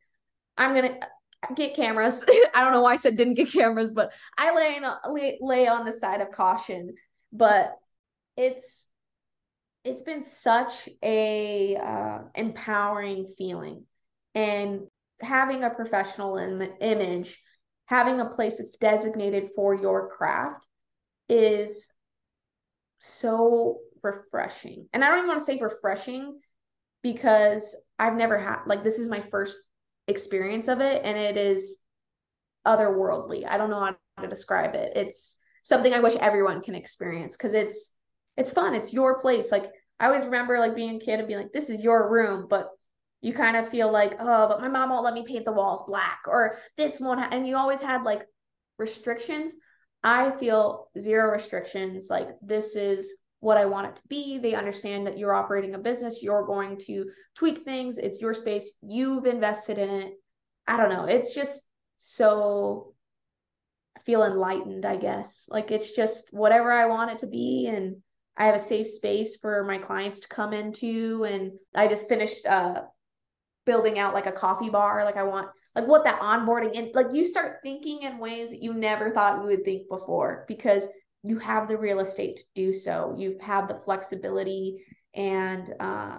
[0.57, 2.25] I'm gonna uh, get cameras.
[2.55, 5.85] I don't know why I said didn't get cameras, but I lay, lay lay on
[5.85, 6.95] the side of caution.
[7.33, 7.77] But
[8.37, 8.87] it's
[9.87, 13.85] it's been such a uh, empowering feeling,
[14.35, 14.81] and
[15.21, 17.41] having a professional Im- image,
[17.87, 20.67] having a place that's designated for your craft,
[21.29, 21.93] is
[22.99, 24.89] so refreshing.
[24.93, 26.41] And I don't even want to say refreshing
[27.03, 29.57] because I've never had like this is my first
[30.09, 31.81] experience of it and it is
[32.67, 33.47] otherworldly.
[33.49, 34.97] I don't know how to describe it.
[34.97, 37.96] It's something I wish everyone can experience because it's
[38.37, 38.75] it's fun.
[38.75, 39.51] It's your place.
[39.51, 42.47] Like I always remember like being a kid and being like, this is your room,
[42.49, 42.71] but
[43.23, 45.85] you kind of feel like, oh, but my mom won't let me paint the walls
[45.87, 47.19] black or this one.
[47.19, 48.23] And you always had like
[48.79, 49.57] restrictions.
[50.05, 52.09] I feel zero restrictions.
[52.11, 54.39] Like this is what I want it to be.
[54.39, 58.75] They understand that you're operating a business, you're going to tweak things, it's your space,
[58.83, 60.13] you've invested in it.
[60.67, 61.05] I don't know.
[61.05, 61.63] It's just
[61.97, 62.95] so
[63.97, 65.49] I feel enlightened, I guess.
[65.51, 67.97] Like it's just whatever I want it to be and
[68.37, 72.47] I have a safe space for my clients to come into and I just finished
[72.47, 72.83] uh
[73.65, 77.13] building out like a coffee bar like I want like what that onboarding and like
[77.13, 80.89] you start thinking in ways that you never thought you would think before because
[81.27, 83.15] you have the real estate to do so.
[83.19, 84.85] You have the flexibility
[85.15, 86.19] and uh,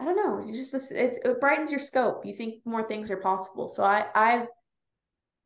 [0.00, 0.44] I don't know.
[0.48, 2.24] It's just it, it brightens your scope.
[2.24, 3.68] You think more things are possible.
[3.68, 4.46] So I I've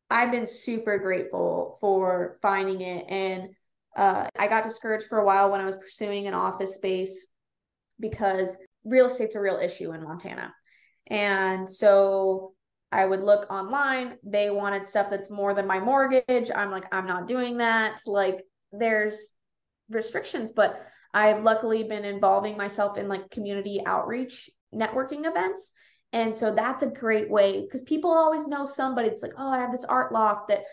[0.09, 3.49] I've been super grateful for finding it and
[3.95, 7.27] uh, I got discouraged for a while when I was pursuing an office space
[7.99, 10.53] because real estate's a real issue in Montana.
[11.07, 12.53] And so
[12.91, 14.17] I would look online.
[14.23, 16.51] They wanted stuff that's more than my mortgage.
[16.55, 18.01] I'm like, I'm not doing that.
[18.05, 18.39] Like,
[18.71, 19.29] there's
[19.89, 20.81] restrictions, but
[21.13, 25.73] I've luckily been involving myself in like community outreach networking events.
[26.11, 29.07] And so that's a great way because people always know somebody.
[29.07, 30.63] It's like, oh, I have this art loft that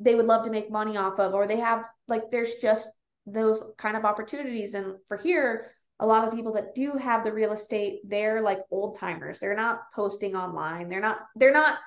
[0.00, 2.90] they would love to make money off of, or they have like, there's just
[3.26, 4.74] those kind of opportunities.
[4.74, 8.60] And for here, a lot of people that do have the real estate they're like
[8.70, 10.88] old timers they're not posting online.
[10.88, 11.78] They're not they're not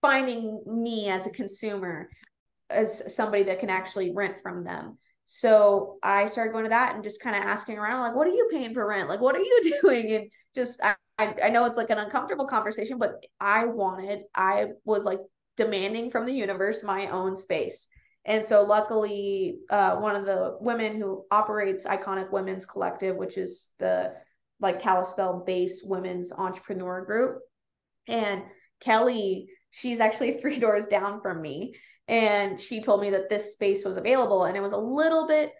[0.00, 2.08] finding me as a consumer
[2.70, 4.98] as somebody that can actually rent from them.
[5.24, 8.32] So i started going to that and just kind of asking around like what are
[8.32, 9.08] you paying for rent?
[9.08, 10.14] Like what are you doing?
[10.14, 15.04] And just I, I know it's like an uncomfortable conversation but i wanted i was
[15.04, 15.20] like
[15.58, 17.88] demanding from the universe my own space
[18.28, 23.70] and so, luckily, uh, one of the women who operates Iconic Women's Collective, which is
[23.78, 24.12] the
[24.60, 27.38] like Kalispell based women's entrepreneur group,
[28.06, 28.42] and
[28.80, 31.74] Kelly, she's actually three doors down from me.
[32.06, 35.52] And she told me that this space was available, and it was a little bit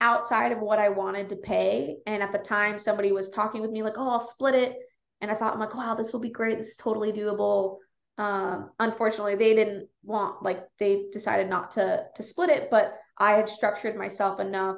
[0.00, 1.96] outside of what I wanted to pay.
[2.06, 4.76] And at the time, somebody was talking with me, like, oh, I'll split it.
[5.20, 6.58] And I thought, I'm like, wow, this will be great.
[6.58, 7.78] This is totally doable
[8.18, 13.32] um, unfortunately they didn't want like they decided not to to split it but i
[13.32, 14.76] had structured myself enough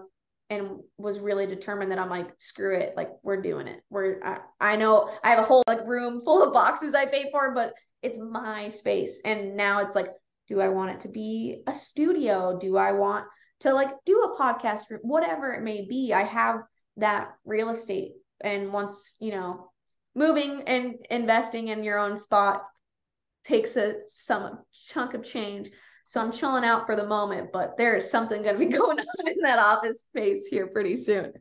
[0.51, 3.81] and was really determined that i'm like screw it like we're doing it.
[3.91, 7.29] We're I, I know i have a whole like room full of boxes i paid
[7.33, 7.75] for but
[8.05, 9.23] it's my space.
[9.25, 10.09] And now it's like
[10.47, 12.59] do i want it to be a studio?
[12.61, 13.27] Do i want
[13.61, 15.01] to like do a podcast room?
[15.03, 16.61] whatever it may be i have
[16.99, 18.13] that real estate.
[18.43, 19.71] And once you know
[20.15, 22.63] moving and investing in your own spot
[23.45, 25.71] takes a some chunk of change.
[26.05, 29.29] So I'm chilling out for the moment, but there's something going to be going on
[29.29, 31.33] in that office space here pretty soon.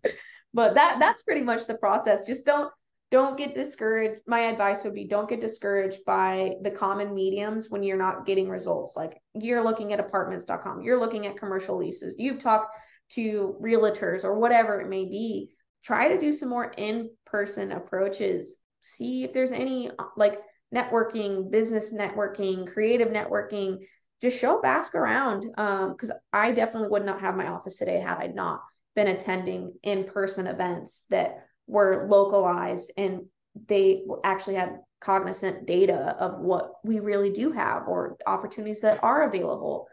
[0.53, 2.25] But that that's pretty much the process.
[2.25, 2.71] Just don't
[3.11, 4.21] don't get discouraged.
[4.25, 8.49] My advice would be don't get discouraged by the common mediums when you're not getting
[8.49, 8.95] results.
[8.95, 12.75] Like you're looking at apartments.com, you're looking at commercial leases, you've talked
[13.09, 15.51] to realtors or whatever it may be.
[15.83, 18.57] Try to do some more in-person approaches.
[18.81, 20.39] See if there's any uh, like
[20.73, 23.79] networking, business networking, creative networking.
[24.21, 25.41] Just show up, ask around.
[25.41, 28.61] Because um, I definitely would not have my office today had I not
[28.95, 33.21] been attending in person events that were localized and
[33.67, 39.27] they actually had cognizant data of what we really do have or opportunities that are
[39.27, 39.87] available.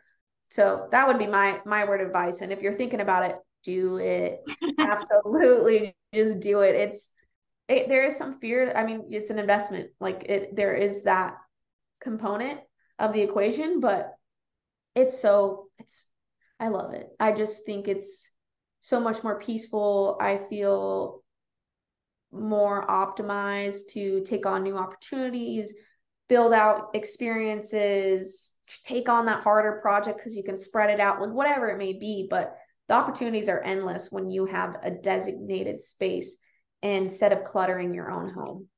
[0.49, 2.41] So that would be my my word of advice.
[2.41, 4.41] And if you're thinking about it, do it.
[4.78, 6.74] Absolutely, just do it.
[6.74, 7.12] It's
[7.71, 8.73] it, there is some fear.
[8.75, 9.91] I mean, it's an investment.
[10.01, 11.37] Like it, there is that
[12.03, 12.61] component
[12.99, 14.12] of the equation, but
[14.95, 16.07] it's so it's.
[16.59, 17.09] I love it.
[17.18, 18.31] I just think it's
[18.81, 20.18] so much more peaceful.
[20.21, 21.23] I feel
[22.33, 25.75] more optimized to take on new opportunities,
[26.29, 28.53] build out experiences,
[28.85, 31.93] take on that harder project because you can spread it out, like whatever it may
[31.93, 32.27] be.
[32.29, 32.57] But
[32.89, 36.37] the opportunities are endless when you have a designated space
[36.83, 38.68] instead of cluttering your own home.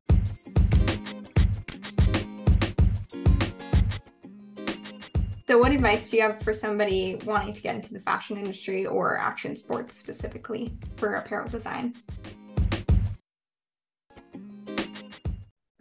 [5.52, 8.86] So, what advice do you have for somebody wanting to get into the fashion industry
[8.86, 11.94] or action sports specifically for apparel design?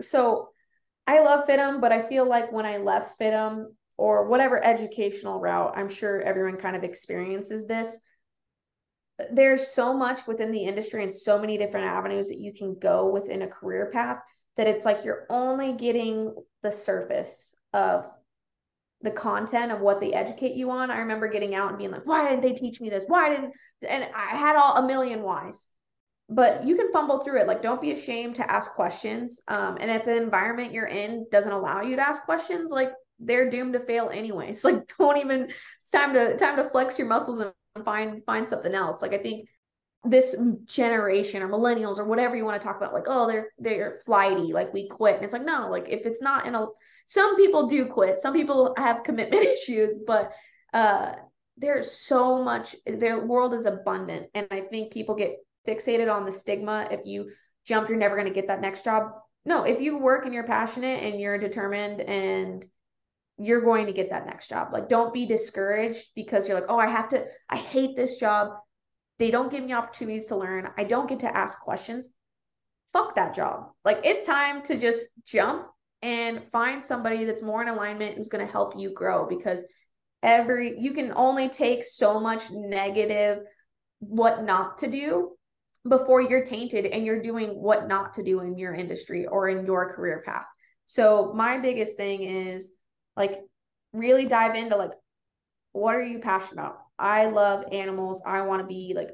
[0.01, 0.49] So,
[1.07, 3.67] I love FIDM, but I feel like when I left FIDM
[3.97, 7.99] or whatever educational route, I'm sure everyone kind of experiences this.
[9.31, 13.09] There's so much within the industry and so many different avenues that you can go
[13.09, 14.19] within a career path
[14.57, 18.05] that it's like you're only getting the surface of
[19.01, 20.91] the content of what they educate you on.
[20.91, 23.05] I remember getting out and being like, why didn't they teach me this?
[23.07, 23.53] Why didn't
[23.87, 25.69] and I had all a million whys.
[26.29, 27.47] But you can fumble through it.
[27.47, 29.41] Like, don't be ashamed to ask questions.
[29.49, 33.49] Um, and if the environment you're in doesn't allow you to ask questions, like they're
[33.49, 34.63] doomed to fail anyways.
[34.71, 37.51] Like, don't even it's time to time to flex your muscles and
[37.83, 39.01] find find something else.
[39.01, 39.47] Like I think
[40.03, 43.93] this generation or millennials or whatever you want to talk about, like, oh, they're they're
[44.05, 45.15] flighty, like we quit.
[45.15, 46.67] And it's like, no, like if it's not in a
[47.05, 50.31] some people do quit some people have commitment issues but
[50.73, 51.13] uh
[51.57, 55.35] there's so much the world is abundant and i think people get
[55.67, 57.29] fixated on the stigma if you
[57.65, 59.11] jump you're never going to get that next job
[59.45, 62.65] no if you work and you're passionate and you're determined and
[63.37, 64.69] you're going to get that next job.
[64.71, 68.53] Like don't be discouraged because you're like oh i have to i hate this job.
[69.19, 70.69] They don't give me opportunities to learn.
[70.77, 72.15] I don't get to ask questions.
[72.91, 73.69] Fuck that job.
[73.85, 75.67] Like it's time to just jump
[76.01, 79.63] and find somebody that's more in alignment who's going to help you grow because
[80.23, 83.39] every you can only take so much negative
[83.99, 85.31] what not to do
[85.87, 89.65] before you're tainted and you're doing what not to do in your industry or in
[89.65, 90.45] your career path.
[90.85, 92.75] So my biggest thing is
[93.15, 93.41] like
[93.93, 94.91] really dive into like
[95.73, 96.79] what are you passionate about?
[96.99, 98.21] I love animals.
[98.25, 99.11] I want to be like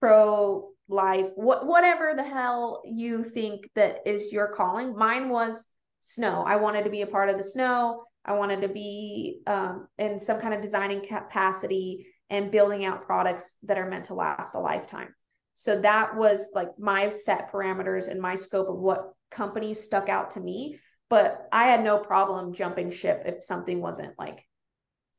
[0.00, 1.28] pro life.
[1.36, 4.96] What whatever the hell you think that is your calling.
[4.96, 5.68] Mine was
[6.00, 6.42] snow.
[6.46, 8.04] I wanted to be a part of the snow.
[8.24, 13.56] I wanted to be um, in some kind of designing capacity and building out products
[13.64, 15.14] that are meant to last a lifetime.
[15.54, 20.30] So that was like my set parameters and my scope of what companies stuck out
[20.32, 20.78] to me.
[21.10, 24.46] But I had no problem jumping ship if something wasn't like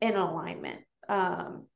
[0.00, 0.80] in alignment.
[1.08, 1.66] Um,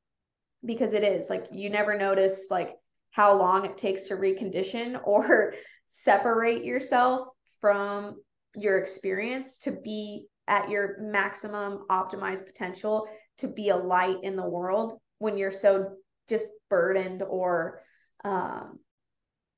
[0.65, 2.75] because it is like you never notice like
[3.11, 5.55] how long it takes to recondition or
[5.87, 7.29] separate yourself
[7.61, 8.17] from
[8.57, 13.07] your experience to be at your maximum optimized potential
[13.39, 15.93] to be a light in the world when you're so
[16.29, 17.83] just burdened or
[18.25, 18.79] um,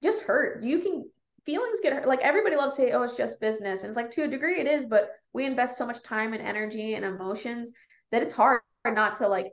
[0.03, 0.63] just hurt.
[0.63, 1.11] You can
[1.49, 2.07] feelings get hurt.
[2.07, 3.83] Like everybody loves to say, oh, it's just business.
[3.83, 6.43] And it's like to a degree it is, but we invest so much time and
[6.43, 7.73] energy and emotions
[8.13, 9.47] that it's hard not to like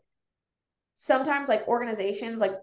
[0.95, 2.55] sometimes like organizations like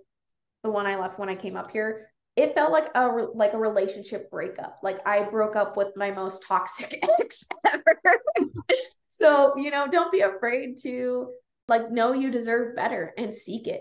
[0.62, 3.59] the one I left when I came up here, it felt like a like a
[3.59, 4.80] relationship breakup.
[4.83, 8.01] Like I broke up with my most toxic ex ever.
[9.09, 11.33] so, you know, don't be afraid to
[11.68, 13.80] like know you deserve better and seek it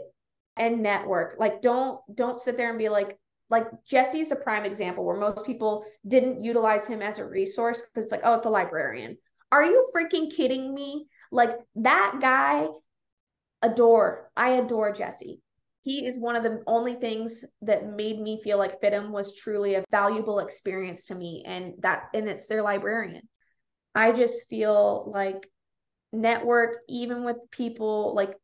[0.56, 1.36] and network.
[1.38, 3.18] Like don't don't sit there and be like
[3.52, 8.06] like Jesse's a prime example where most people didn't utilize him as a resource because
[8.06, 9.18] it's like, oh, it's a librarian.
[9.52, 11.06] Are you freaking kidding me?
[11.32, 12.68] Like that guy
[13.62, 14.32] adore.
[14.36, 15.42] I adore Jesse
[15.84, 19.76] he is one of the only things that made me feel like FIDM was truly
[19.76, 23.28] a valuable experience to me and that and it's their librarian.
[23.96, 25.48] I just feel like
[26.14, 28.36] network even with people like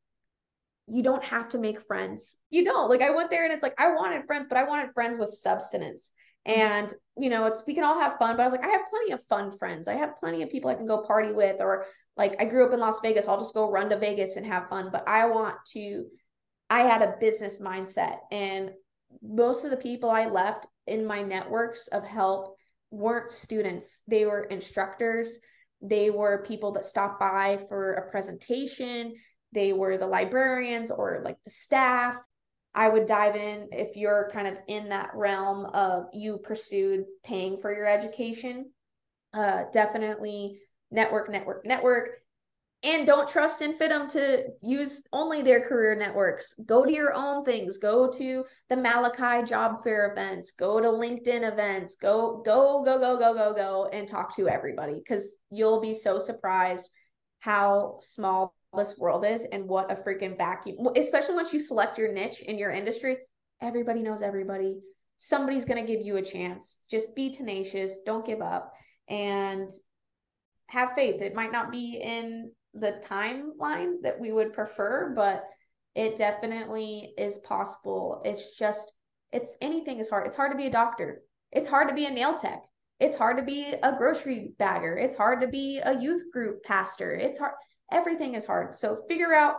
[0.88, 2.38] you don't have to make friends.
[2.50, 2.90] You don't.
[2.90, 5.30] Like I went there and it's like I wanted friends, but I wanted friends with
[5.30, 6.12] substance.
[6.48, 6.60] Mm-hmm.
[6.60, 8.86] And you know, it's we can all have fun, but I was like I have
[8.90, 9.88] plenty of fun friends.
[9.88, 11.86] I have plenty of people I can go party with or
[12.16, 14.70] like I grew up in Las Vegas, I'll just go run to Vegas and have
[14.70, 16.06] fun, but I want to
[16.70, 18.72] I had a business mindset and
[19.22, 22.56] most of the people I left in my networks of help
[22.92, 24.02] weren't students.
[24.08, 25.40] They were instructors.
[25.82, 29.14] They were people that stopped by for a presentation.
[29.54, 32.18] They were the librarians or like the staff.
[32.76, 37.58] I would dive in if you're kind of in that realm of you pursued paying
[37.60, 38.72] for your education.
[39.34, 40.60] Uh, definitely
[40.92, 42.22] network, network, network
[42.84, 46.54] and don't trust in FIDM to use only their career networks.
[46.66, 47.80] Go to your own things.
[47.80, 50.52] Go to the Malachi job fair events.
[50.52, 51.96] Go to LinkedIn events.
[51.96, 56.20] Go, go, go, go, go, go, go, and talk to everybody because you'll be so
[56.20, 56.90] surprised
[57.40, 62.12] how small this world is and what a freaking vacuum, especially once you select your
[62.12, 63.18] niche in your industry.
[63.62, 64.78] Everybody knows everybody.
[65.18, 66.78] Somebody's going to give you a chance.
[66.90, 68.02] Just be tenacious.
[68.06, 68.72] Don't give up.
[69.10, 69.70] And
[70.68, 71.22] have faith.
[71.22, 75.46] It might not be in the timeline that we would prefer, but
[75.96, 78.22] it definitely is possible.
[78.26, 78.94] It's just,
[79.32, 80.28] it's anything is hard.
[80.28, 81.24] It's hard to be a doctor.
[81.52, 82.62] It's hard to be a nail tech.
[83.00, 84.98] It's hard to be a grocery bagger.
[84.98, 87.14] It's hard to be a youth group pastor.
[87.16, 87.54] It's hard.
[87.92, 88.76] Everything is hard.
[88.76, 89.58] So figure out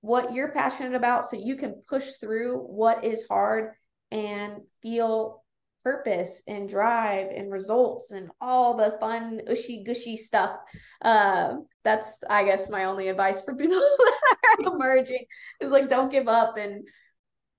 [0.00, 3.72] what you're passionate about so you can push through what is hard
[4.10, 5.42] and feel
[5.82, 10.56] purpose and drive and results and all the fun ushy gushy stuff.
[11.02, 11.56] Uh,
[11.86, 15.24] that's i guess my only advice for people that are emerging
[15.60, 16.84] is like don't give up and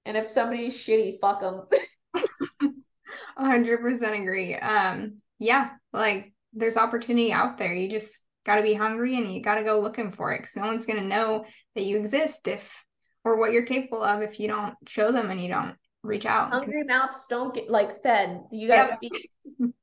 [0.05, 1.61] and if somebody's shitty fuck them
[3.39, 4.53] 100% agree.
[4.55, 7.73] Um yeah like there's opportunity out there.
[7.73, 10.55] You just got to be hungry and you got to go looking for it because
[10.55, 11.45] no one's going to know
[11.75, 12.83] that you exist if
[13.23, 16.53] or what you're capable of if you don't show them and you don't reach out.
[16.53, 18.41] Hungry mouths don't get like fed.
[18.51, 18.95] You gotta yeah.
[18.95, 19.13] speak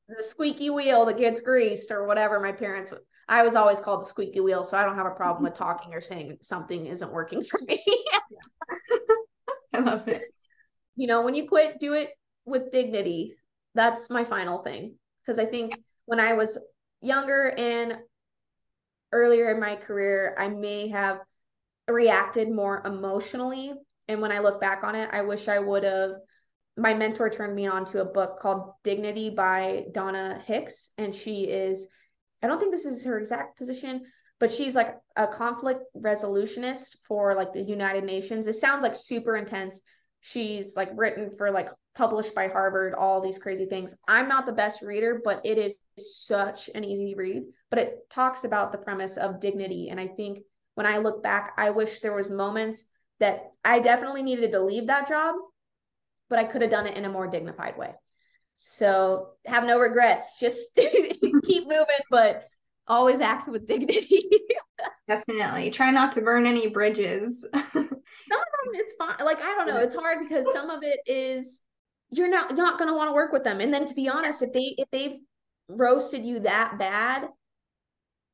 [0.08, 2.40] the squeaky wheel that gets greased or whatever.
[2.40, 2.92] My parents
[3.28, 5.94] I was always called the squeaky wheel, so I don't have a problem with talking
[5.94, 7.82] or saying something isn't working for me.
[9.74, 10.22] I love it.
[10.96, 12.10] You know, when you quit, do it
[12.44, 13.34] with dignity.
[13.74, 14.96] That's my final thing.
[15.22, 16.58] Because I think when I was
[17.00, 17.96] younger and
[19.14, 21.20] earlier in my career, I may have
[21.88, 23.72] reacted more emotionally
[24.08, 26.12] and when I look back on it, I wish I would have.
[26.76, 30.90] My mentor turned me on to a book called Dignity by Donna Hicks.
[30.98, 31.86] And she is,
[32.42, 34.02] I don't think this is her exact position,
[34.40, 38.48] but she's like a conflict resolutionist for like the United Nations.
[38.48, 39.82] It sounds like super intense.
[40.20, 43.94] She's like written for like published by Harvard, all these crazy things.
[44.08, 47.44] I'm not the best reader, but it is such an easy read.
[47.70, 49.88] But it talks about the premise of dignity.
[49.90, 50.40] And I think
[50.74, 52.84] when I look back, I wish there was moments
[53.20, 55.36] that I definitely needed to leave that job,
[56.28, 57.92] but I could have done it in a more dignified way.
[58.56, 60.36] So have no regrets.
[60.40, 60.74] Just
[61.44, 62.48] keep moving, but
[62.86, 64.28] always act with dignity.
[65.08, 65.70] Definitely.
[65.70, 67.46] Try not to burn any bridges.
[67.52, 68.00] some of them
[68.72, 69.16] it's fine.
[69.24, 69.76] Like I don't know.
[69.76, 71.60] It's hard because some of it is
[72.16, 73.60] you're not not gonna want to work with them.
[73.60, 75.18] And then to be honest, if they if they've
[75.68, 77.28] roasted you that bad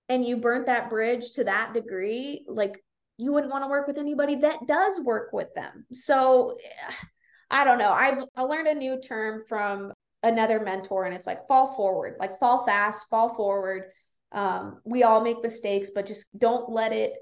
[0.09, 2.83] and you burnt that bridge to that degree, like
[3.17, 5.87] you wouldn't want to work with anybody that does work with them.
[5.93, 6.57] So
[7.51, 7.91] I don't know.
[7.91, 12.39] I've I learned a new term from another mentor and it's like fall forward, like
[12.39, 13.85] fall fast, fall forward.
[14.33, 17.17] Um, we all make mistakes, but just don't let it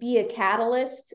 [0.00, 1.14] be a catalyst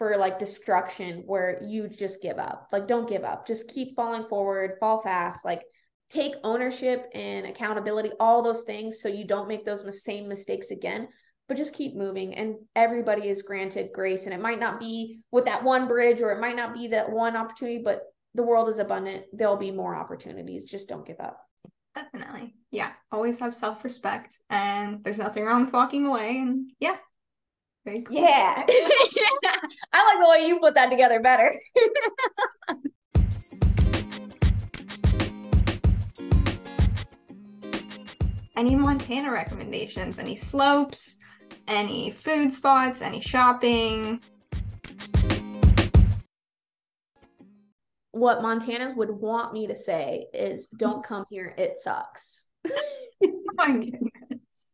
[0.00, 2.68] for like destruction where you just give up.
[2.72, 3.46] Like don't give up.
[3.46, 5.62] Just keep falling forward, fall fast, like
[6.08, 11.06] take ownership and accountability, all those things so you don't make those same mistakes again
[11.48, 12.32] but just keep moving.
[12.34, 16.30] And everybody is granted grace and it might not be with that one bridge or
[16.30, 19.24] it might not be that one opportunity but the world is abundant.
[19.32, 20.70] There'll be more opportunities.
[20.70, 21.40] Just don't give up.
[21.96, 22.54] Definitely.
[22.70, 22.92] Yeah.
[23.10, 26.96] Always have self-respect and there's nothing wrong with walking away and yeah
[27.84, 28.64] very cool yeah
[29.92, 31.54] i like the way you put that together better
[38.56, 41.16] any montana recommendations any slopes
[41.70, 44.20] any food spots, any shopping.
[48.10, 52.46] What Montanans would want me to say is don't come here, it sucks.
[53.24, 54.72] oh my goodness.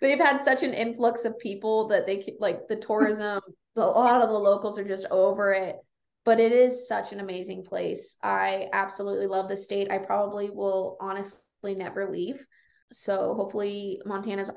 [0.00, 3.40] They've had such an influx of people that they like the tourism,
[3.76, 5.76] a lot of the locals are just over it.
[6.24, 8.16] But it is such an amazing place.
[8.22, 9.90] I absolutely love the state.
[9.90, 12.44] I probably will honestly never leave.
[12.92, 14.50] So hopefully Montana's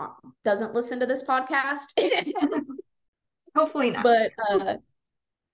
[0.44, 1.94] doesn't listen to this podcast.
[3.56, 4.04] hopefully not.
[4.04, 4.76] But uh,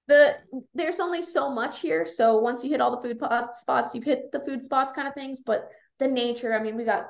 [0.08, 0.36] the
[0.74, 2.06] there's only so much here.
[2.06, 3.20] So once you hit all the food
[3.52, 5.42] spots, you've hit the food spots kind of things.
[5.42, 7.08] But the nature, I mean, we got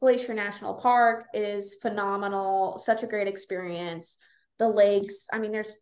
[0.00, 2.78] Glacier National Park is phenomenal.
[2.78, 4.18] Such a great experience.
[4.58, 5.78] The lakes, I mean, there's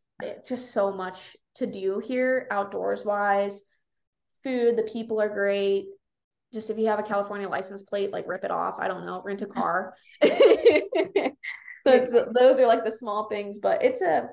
[0.46, 3.62] just so much to do here outdoors wise.
[4.42, 5.86] Food, the people are great
[6.52, 8.78] just if you have a California license plate, like rip it off.
[8.78, 9.94] I don't know, rent a car.
[11.84, 14.28] That's those are like the small things, but it's a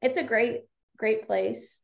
[0.00, 0.62] it's a great
[0.96, 1.80] great place,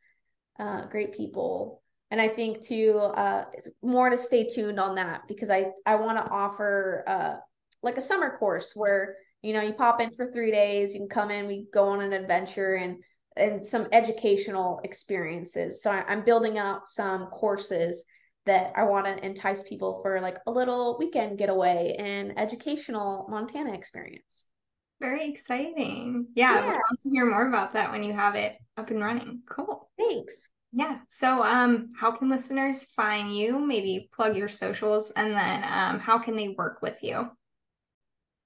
[0.58, 3.44] uh, great people, and I think too uh,
[3.82, 7.36] more to stay tuned on that because I I want to offer uh,
[7.82, 11.08] like a summer course where you know you pop in for three days, you can
[11.08, 13.02] come in, we go on an adventure and
[13.36, 15.82] and some educational experiences.
[15.82, 18.04] So I, I'm building out some courses
[18.46, 23.74] that I want to entice people for like a little weekend getaway and educational Montana
[23.74, 24.46] experience.
[25.00, 26.28] Very exciting.
[26.34, 26.66] Yeah, yeah.
[26.66, 29.42] Would love to hear more about that when you have it up and running.
[29.48, 29.90] Cool.
[29.98, 30.50] Thanks.
[30.76, 30.98] Yeah.
[31.08, 33.58] So um how can listeners find you?
[33.58, 37.30] Maybe plug your socials and then um how can they work with you?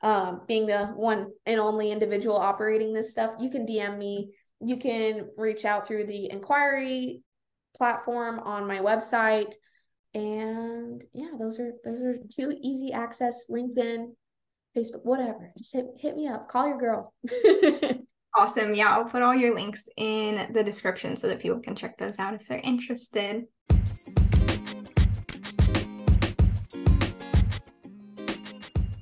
[0.03, 4.31] Um, being the one and only individual operating this stuff, you can DM me.
[4.61, 7.23] You can reach out through the inquiry
[7.77, 9.55] platform on my website.
[10.15, 14.13] And yeah, those are those are two easy access LinkedIn,
[14.77, 15.53] Facebook, whatever.
[15.59, 16.49] Just hit hit me up.
[16.49, 17.13] Call your girl.
[18.41, 18.75] awesome.
[18.75, 22.19] Yeah, I'll put all your links in the description so that people can check those
[22.19, 23.47] out if they're interested.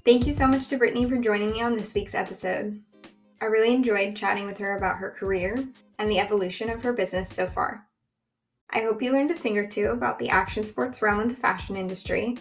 [0.04, 2.82] Thank you so much to Brittany for joining me on this week's episode.
[3.40, 5.68] I really enjoyed chatting with her about her career
[6.00, 7.86] and the evolution of her business so far.
[8.70, 11.36] I hope you learned a thing or two about the action sports realm of the
[11.36, 12.38] fashion industry,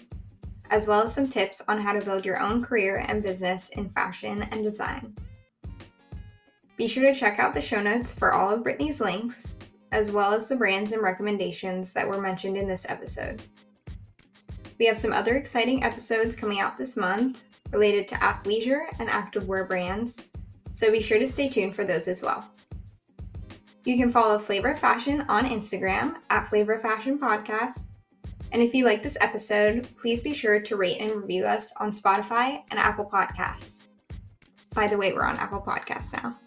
[0.71, 3.87] as well as some tips on how to build your own career and business in
[3.87, 5.15] fashion and design.
[6.77, 9.55] Be sure to check out the show notes for all of Brittany's links,
[9.91, 13.41] as well as the brands and recommendations that were mentioned in this episode.
[14.79, 19.67] We have some other exciting episodes coming out this month, related to athleisure and activewear
[19.67, 20.23] brands,
[20.71, 22.47] so be sure to stay tuned for those as well.
[23.83, 27.87] You can follow Flavor Fashion on Instagram at Flavor Fashion Podcast.
[28.51, 31.91] And if you like this episode, please be sure to rate and review us on
[31.91, 33.83] Spotify and Apple Podcasts.
[34.73, 36.37] By the way, we're on Apple Podcasts now.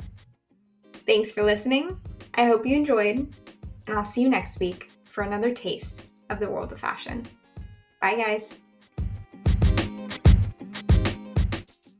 [1.06, 2.00] Thanks for listening.
[2.34, 3.34] I hope you enjoyed,
[3.86, 7.26] and I'll see you next week for another taste of the world of fashion.
[8.00, 8.58] Bye, guys.